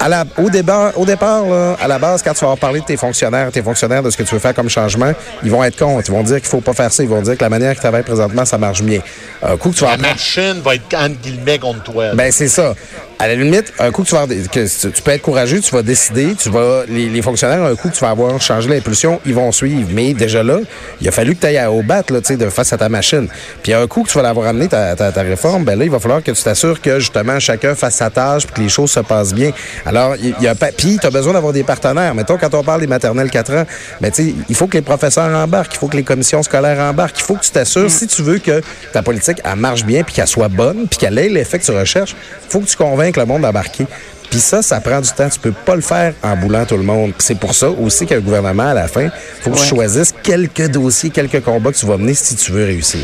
À 0.01 0.07
la, 0.07 0.23
au, 0.37 0.49
débat, 0.49 0.93
au 0.95 1.03
départ, 1.05 1.43
là, 1.45 1.75
à 1.81 1.85
la 1.85 1.99
base, 1.99 2.21
quand 2.23 2.33
tu 2.33 2.45
vas 2.45 2.55
parler 2.55 2.79
de 2.79 2.85
tes 2.85 2.95
fonctionnaires, 2.95 3.51
tes 3.51 3.61
fonctionnaires 3.61 4.01
de 4.01 4.09
ce 4.09 4.15
que 4.15 4.23
tu 4.23 4.33
veux 4.33 4.39
faire 4.39 4.53
comme 4.53 4.69
changement, 4.69 5.11
ils 5.43 5.51
vont 5.51 5.61
être 5.61 5.77
contre. 5.77 6.07
Ils 6.07 6.13
vont 6.13 6.23
dire 6.23 6.37
qu'il 6.37 6.47
faut 6.47 6.61
pas 6.61 6.71
faire 6.73 6.89
ça. 6.93 7.03
Ils 7.03 7.09
vont 7.09 7.21
dire 7.21 7.35
que 7.37 7.43
la 7.43 7.49
manière 7.49 7.71
qu'ils 7.73 7.81
travaillent 7.81 8.03
présentement, 8.03 8.45
ça 8.45 8.57
marche 8.57 8.81
bien. 8.81 9.01
Un 9.43 9.57
coup 9.57 9.71
que 9.71 9.75
tu 9.75 9.81
vas 9.81 9.87
La 9.87 9.93
apprendre- 9.95 10.13
machine 10.13 10.61
va 10.63 10.75
être 10.75 10.93
entre 10.93 11.19
guillemets 11.21 11.59
contre 11.59 11.83
toi. 11.83 12.13
ben, 12.15 12.31
c'est 12.31 12.47
ça. 12.47 12.73
À 13.21 13.27
la 13.27 13.35
limite, 13.35 13.73
un 13.79 13.91
coup 13.91 14.03
que 14.03 14.07
tu 14.07 14.15
vas 14.15 14.25
que 14.27 14.87
tu 14.89 15.01
peux 15.01 15.11
être 15.11 15.21
courageux, 15.21 15.59
tu 15.59 15.75
vas 15.75 15.81
décider, 15.81 16.35
tu 16.35 16.49
vas 16.49 16.83
les, 16.87 17.09
les 17.09 17.21
fonctionnaires 17.21 17.61
un 17.63 17.75
coup 17.75 17.89
que 17.89 17.93
tu 17.93 17.99
vas 17.99 18.11
avoir 18.11 18.41
changé 18.41 18.69
l'impulsion, 18.69 19.19
ils 19.25 19.33
vont 19.33 19.51
suivre. 19.51 19.89
Mais 19.91 20.13
déjà 20.13 20.41
là, 20.41 20.59
il 21.01 21.07
a 21.09 21.11
fallu 21.11 21.35
que 21.35 21.41
tu 21.41 21.47
ailles 21.47 21.65
au 21.65 21.81
bat 21.81 22.01
là, 22.09 22.21
de 22.21 22.49
face 22.49 22.71
à 22.71 22.77
ta 22.77 22.87
machine. 22.87 23.27
Puis 23.61 23.73
un 23.73 23.85
coup 23.87 24.03
que 24.03 24.09
tu 24.09 24.17
vas 24.17 24.23
l'avoir 24.23 24.47
amené 24.47 24.69
ta, 24.69 24.95
ta, 24.95 25.11
ta 25.11 25.21
réforme, 25.21 25.65
ben 25.65 25.77
là, 25.77 25.83
il 25.83 25.91
va 25.91 25.99
falloir 25.99 26.23
que 26.23 26.31
tu 26.31 26.41
t'assures 26.41 26.79
que 26.79 26.99
justement 26.99 27.37
chacun 27.41 27.75
fasse 27.75 27.95
sa 27.95 28.09
tâche 28.09 28.45
puis 28.45 28.53
que 28.55 28.61
les 28.61 28.69
choses 28.69 28.91
se 28.91 29.01
passent 29.01 29.33
bien. 29.33 29.51
Alors, 29.85 30.15
il 30.15 30.33
y 30.39 30.47
a 30.47 30.55
puis 30.55 30.97
tu 30.97 31.05
as 31.05 31.11
besoin 31.11 31.33
d'avoir 31.33 31.51
des 31.51 31.63
partenaires. 31.63 32.15
Mettons 32.15 32.37
quand 32.37 32.53
on 32.53 32.63
parle 32.63 32.79
des 32.79 32.87
maternelles 32.87 33.29
4 33.29 33.53
ans, 33.53 33.65
ben 33.99 34.11
tu 34.11 34.33
il 34.47 34.55
faut 34.55 34.67
que 34.67 34.77
les 34.77 34.81
professeurs 34.81 35.35
embarquent, 35.35 35.75
il 35.75 35.79
faut 35.79 35.89
que 35.89 35.97
les 35.97 36.03
commissions 36.03 36.41
scolaires 36.41 36.79
embarquent, 36.79 37.19
il 37.19 37.23
faut 37.23 37.35
que 37.35 37.43
tu 37.43 37.51
t'assures 37.51 37.91
si 37.91 38.07
tu 38.07 38.21
veux 38.21 38.37
que 38.37 38.61
ta 38.93 39.03
politique 39.03 39.41
elle 39.43 39.57
marche 39.57 39.83
bien 39.83 40.03
puis 40.03 40.13
qu'elle 40.13 40.25
soit 40.25 40.47
bonne 40.47 40.87
puis 40.87 40.99
qu'elle 40.99 41.17
ait 41.17 41.27
l'effet 41.27 41.59
que 41.59 41.65
tu 41.65 41.71
recherches, 41.71 42.15
faut 42.47 42.61
que 42.61 42.65
tu 42.65 42.77
convainques 42.77 43.08
le 43.17 43.25
monde 43.25 43.41
d'embarquer. 43.41 43.85
Puis 44.29 44.39
ça, 44.39 44.61
ça 44.61 44.79
prend 44.79 45.01
du 45.01 45.09
temps. 45.09 45.27
Tu 45.27 45.39
peux 45.39 45.51
pas 45.51 45.75
le 45.75 45.81
faire 45.81 46.13
en 46.21 46.35
boulant 46.37 46.63
tout 46.63 46.77
le 46.77 46.83
monde. 46.83 47.13
C'est 47.17 47.33
pour 47.39 47.55
ça 47.55 47.67
aussi 47.71 48.05
qu'un 48.05 48.19
gouvernement, 48.19 48.67
à 48.67 48.73
la 48.75 48.87
fin, 48.87 49.09
faut 49.41 49.49
que 49.49 49.57
tu 49.57 49.65
choisisses 49.65 50.13
quelques 50.21 50.67
dossiers, 50.67 51.09
quelques 51.09 51.41
combats 51.41 51.71
que 51.71 51.77
tu 51.77 51.87
vas 51.87 51.97
mener 51.97 52.13
si 52.13 52.35
tu 52.35 52.51
veux 52.51 52.63
réussir. 52.65 52.99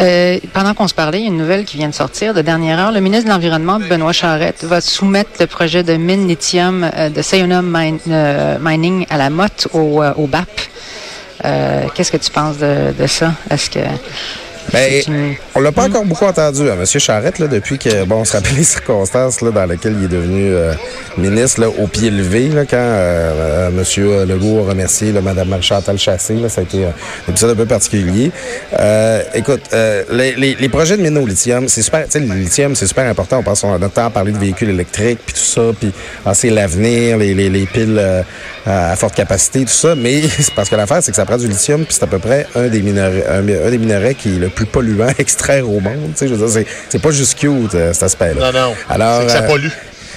Euh, 0.00 0.38
pendant 0.52 0.74
qu'on 0.74 0.88
se 0.88 0.94
parlait, 0.94 1.18
il 1.20 1.22
y 1.22 1.26
a 1.26 1.30
une 1.30 1.36
nouvelle 1.38 1.64
qui 1.64 1.76
vient 1.76 1.88
de 1.88 1.94
sortir 1.94 2.34
de 2.34 2.42
dernière 2.42 2.80
heure. 2.80 2.90
Le 2.90 2.98
ministre 2.98 3.26
de 3.26 3.30
l'Environnement, 3.30 3.78
Benoît 3.78 4.12
Charette, 4.12 4.64
va 4.64 4.80
soumettre 4.80 5.30
le 5.38 5.46
projet 5.46 5.84
de 5.84 5.94
mine 5.94 6.26
lithium 6.26 6.90
euh, 6.96 7.08
de 7.08 7.22
Sayona 7.22 7.62
Mine- 7.62 8.00
euh, 8.10 8.58
Mining 8.60 9.06
à 9.10 9.16
la 9.16 9.30
motte 9.30 9.68
au, 9.72 10.02
au 10.02 10.26
BAP. 10.26 10.48
Qu'est-ce 11.94 12.10
que 12.10 12.16
tu 12.16 12.32
penses 12.32 12.58
de, 12.58 12.92
de 12.98 13.06
ça? 13.06 13.32
Est-ce 13.48 13.70
que 13.70 13.78
Ben, 14.72 15.02
une- 15.08 15.34
on 15.54 15.60
l'a 15.60 15.72
pas 15.72 15.84
encore 15.86 16.04
beaucoup 16.04 16.24
entendu, 16.26 16.68
hein, 16.68 16.76
M. 16.78 16.86
Charette, 16.86 17.38
là, 17.38 17.46
depuis 17.46 17.78
que, 17.78 18.04
bon, 18.04 18.16
on 18.16 18.24
se 18.24 18.32
rappelle 18.34 18.54
les 18.56 18.64
circonstances 18.64 19.40
là, 19.40 19.50
dans 19.50 19.64
lesquelles 19.66 19.96
il 19.98 20.04
est 20.04 20.08
devenu 20.08 20.52
euh, 20.52 20.74
ministre 21.16 21.60
là, 21.62 21.68
au 21.68 21.86
pied 21.86 22.10
levé, 22.10 22.48
là, 22.48 22.64
quand 22.64 22.76
euh, 22.76 23.68
euh, 23.70 24.24
M. 24.24 24.28
Legault 24.28 24.64
a 24.64 24.70
remercié 24.70 25.12
là, 25.12 25.20
Mme 25.20 25.48
Marie-Chantal 25.48 25.98
Chassé. 25.98 26.34
Là, 26.34 26.48
ça 26.48 26.60
a 26.60 26.64
été 26.64 26.84
euh, 26.84 26.88
un 27.26 27.30
épisode 27.30 27.50
un 27.50 27.54
peu 27.54 27.66
particulier. 27.66 28.30
Euh, 28.78 29.22
écoute, 29.34 29.62
euh, 29.72 30.04
les, 30.12 30.34
les, 30.36 30.54
les 30.54 30.68
projets 30.68 30.96
de 30.96 31.02
mine 31.02 31.16
au 31.18 31.26
lithium, 31.26 31.66
c'est 31.68 31.82
super, 31.82 32.04
le 32.14 32.34
lithium, 32.34 32.74
c'est 32.76 32.86
super 32.86 33.06
important. 33.08 33.38
On 33.38 33.42
passe 33.42 33.64
notre 33.64 33.90
temps 33.90 34.06
à 34.06 34.10
parler 34.10 34.32
de 34.32 34.38
véhicules 34.38 34.68
électriques, 34.70 35.18
puis 35.24 35.34
tout 35.34 35.40
ça, 35.40 35.62
puis 35.78 35.92
ah, 36.26 36.34
c'est 36.34 36.50
l'avenir, 36.50 37.16
les, 37.16 37.34
les, 37.34 37.48
les 37.48 37.66
piles 37.66 37.96
euh, 37.98 38.22
à 38.66 38.94
forte 38.96 39.14
capacité, 39.14 39.60
tout 39.60 39.68
ça. 39.68 39.94
Mais 39.94 40.20
c'est 40.38 40.52
parce 40.54 40.68
que 40.68 40.76
l'affaire, 40.76 41.02
c'est 41.02 41.10
que 41.10 41.16
ça 41.16 41.24
prend 41.24 41.38
du 41.38 41.48
lithium, 41.48 41.84
puis 41.84 41.94
c'est 41.94 42.04
à 42.04 42.06
peu 42.06 42.18
près 42.18 42.46
un 42.54 42.68
des 42.68 42.82
minerais, 42.82 43.24
un, 43.28 43.38
un 43.38 43.70
des 43.70 43.78
minerais 43.78 44.14
qui 44.14 44.36
est 44.36 44.38
le 44.38 44.48
plus 44.58 44.66
polluant 44.66 45.06
à 45.06 45.14
extraire 45.18 45.68
au 45.68 45.78
monde. 45.78 46.10
Tu 46.12 46.16
sais, 46.16 46.28
je 46.28 46.34
veux 46.34 46.46
dire, 46.48 46.64
c'est, 46.88 46.98
pas 46.98 47.10
juste 47.12 47.38
cute, 47.38 47.74
euh, 47.74 47.92
cet 47.92 48.02
aspect-là. 48.02 48.52
Non, 48.52 48.60
non. 48.60 48.74
Alors, 48.88 49.20
c'est 49.20 49.26
que 49.26 49.32
ça 49.32 49.42
euh, 49.44 49.46
pollue. 49.46 49.68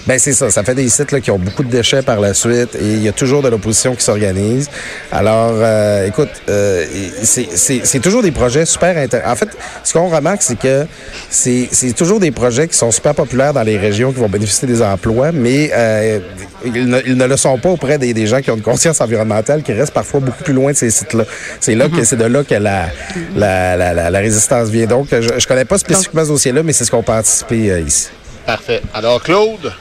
Ben 0.07 0.17
c'est 0.17 0.33
ça, 0.33 0.49
ça 0.49 0.63
fait 0.63 0.75
des 0.75 0.89
sites 0.89 1.11
là, 1.11 1.19
qui 1.19 1.29
ont 1.31 1.37
beaucoup 1.39 1.63
de 1.63 1.69
déchets 1.69 2.01
par 2.01 2.19
la 2.19 2.33
suite 2.33 2.75
et 2.75 2.83
il 2.93 3.03
y 3.03 3.07
a 3.07 3.11
toujours 3.11 3.41
de 3.41 3.49
l'opposition 3.49 3.95
qui 3.95 4.03
s'organise. 4.03 4.69
Alors, 5.11 5.53
euh, 5.53 6.07
écoute, 6.07 6.29
euh, 6.49 6.85
c'est- 7.23 7.99
toujours 8.01 8.23
des 8.23 8.31
projets 8.31 8.65
super 8.65 8.97
intéressants. 8.97 9.31
En 9.31 9.35
fait, 9.35 9.49
ce 9.83 9.93
qu'on 9.93 10.09
remarque, 10.09 10.41
c'est 10.41 10.57
que 10.57 10.85
c'est 11.29 11.93
toujours 11.95 12.19
des 12.19 12.31
projets 12.31 12.67
qui 12.67 12.75
sont 12.75 12.89
super 12.91 13.13
populaires 13.13 13.53
dans 13.53 13.61
les 13.63 13.77
régions 13.77 14.11
qui 14.11 14.19
vont 14.19 14.29
bénéficier 14.29 14.67
des 14.67 14.81
emplois, 14.81 15.31
mais 15.31 15.69
euh, 15.73 16.19
ils, 16.65 16.87
ne, 16.87 17.25
le 17.25 17.37
sont 17.37 17.57
pas 17.59 17.69
auprès 17.69 17.97
des, 17.97 18.25
gens 18.25 18.41
qui 18.41 18.49
ont 18.49 18.55
une 18.55 18.61
conscience 18.61 19.01
environnementale 19.01 19.61
qui 19.61 19.73
restent 19.73 19.93
parfois 19.93 20.19
beaucoup 20.19 20.43
plus 20.43 20.53
loin 20.53 20.71
de 20.71 20.77
ces 20.77 20.89
sites-là. 20.89 21.25
C'est 21.59 21.75
là 21.75 21.87
que 21.89 22.03
c'est 22.03 22.15
de 22.17 22.25
là 22.25 22.43
que 22.43 22.55
la, 22.55 22.87
la, 23.35 23.77
la, 23.77 23.93
la, 23.93 24.09
la 24.09 24.19
résistance 24.19 24.69
vient. 24.69 24.87
Donc, 24.87 25.07
je, 25.11 25.29
je 25.37 25.47
connais 25.47 25.65
pas 25.65 25.77
spécifiquement 25.77 26.23
ce 26.23 26.29
dossier-là, 26.29 26.63
mais 26.63 26.73
c'est 26.73 26.85
ce 26.85 26.91
qu'on 26.91 27.03
peut 27.03 27.11
anticiper 27.13 27.71
euh, 27.71 27.79
ici. 27.81 28.07
Parfait. 28.45 28.81
Alors, 28.93 29.21
Claude, 29.21 29.71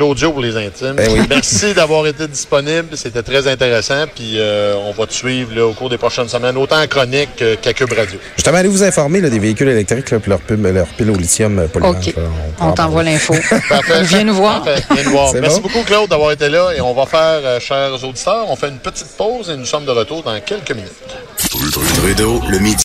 Claudio 0.00 0.32
pour 0.32 0.40
les 0.40 0.56
intimes. 0.56 0.94
Ben 0.96 1.10
oui. 1.12 1.20
Merci 1.28 1.74
d'avoir 1.74 2.06
été 2.06 2.26
disponible. 2.26 2.88
C'était 2.96 3.22
très 3.22 3.46
intéressant. 3.46 4.06
Puis, 4.14 4.36
euh, 4.38 4.74
on 4.86 4.92
va 4.92 5.06
te 5.06 5.12
suivre 5.12 5.54
là, 5.54 5.66
au 5.66 5.72
cours 5.74 5.90
des 5.90 5.98
prochaines 5.98 6.26
semaines, 6.28 6.56
autant 6.56 6.80
en 6.80 6.86
chronique 6.86 7.28
que- 7.36 7.54
qu'à 7.56 7.74
Cube 7.74 7.92
Radio. 7.92 8.18
Justement, 8.34 8.56
allez 8.56 8.70
vous 8.70 8.82
informer 8.82 9.20
là, 9.20 9.28
des 9.28 9.38
véhicules 9.38 9.68
électriques 9.68 10.10
là, 10.10 10.18
puis 10.18 10.30
leur, 10.30 10.40
pile- 10.40 10.62
leur 10.62 10.86
pile 10.86 11.10
au 11.10 11.16
lithium 11.16 11.58
euh, 11.58 11.68
polluant. 11.68 11.90
OK. 11.90 12.14
On 12.60 12.64
en 12.68 12.72
t'envoie 12.72 13.02
l'info. 13.02 13.34
Parfait. 13.68 14.02
Viens 14.04 14.24
nous 14.24 14.34
voir. 14.34 14.64
Viens 14.64 15.04
nous 15.04 15.10
voir. 15.10 15.34
Merci 15.34 15.60
bon? 15.60 15.68
beaucoup, 15.68 15.84
Claude, 15.84 16.08
d'avoir 16.08 16.32
été 16.32 16.48
là. 16.48 16.70
Et 16.74 16.80
on 16.80 16.94
va 16.94 17.04
faire, 17.04 17.40
euh, 17.44 17.60
chers 17.60 17.92
auditeurs, 18.02 18.46
on 18.48 18.56
fait 18.56 18.68
une 18.70 18.78
petite 18.78 19.08
pause 19.18 19.50
et 19.50 19.56
nous 19.58 19.66
sommes 19.66 19.84
de 19.84 19.90
retour 19.90 20.22
dans 20.22 20.40
quelques 20.40 20.72
minutes. 20.72 20.90
Trudeau, 21.50 22.40
le 22.48 22.58
midi. 22.58 22.76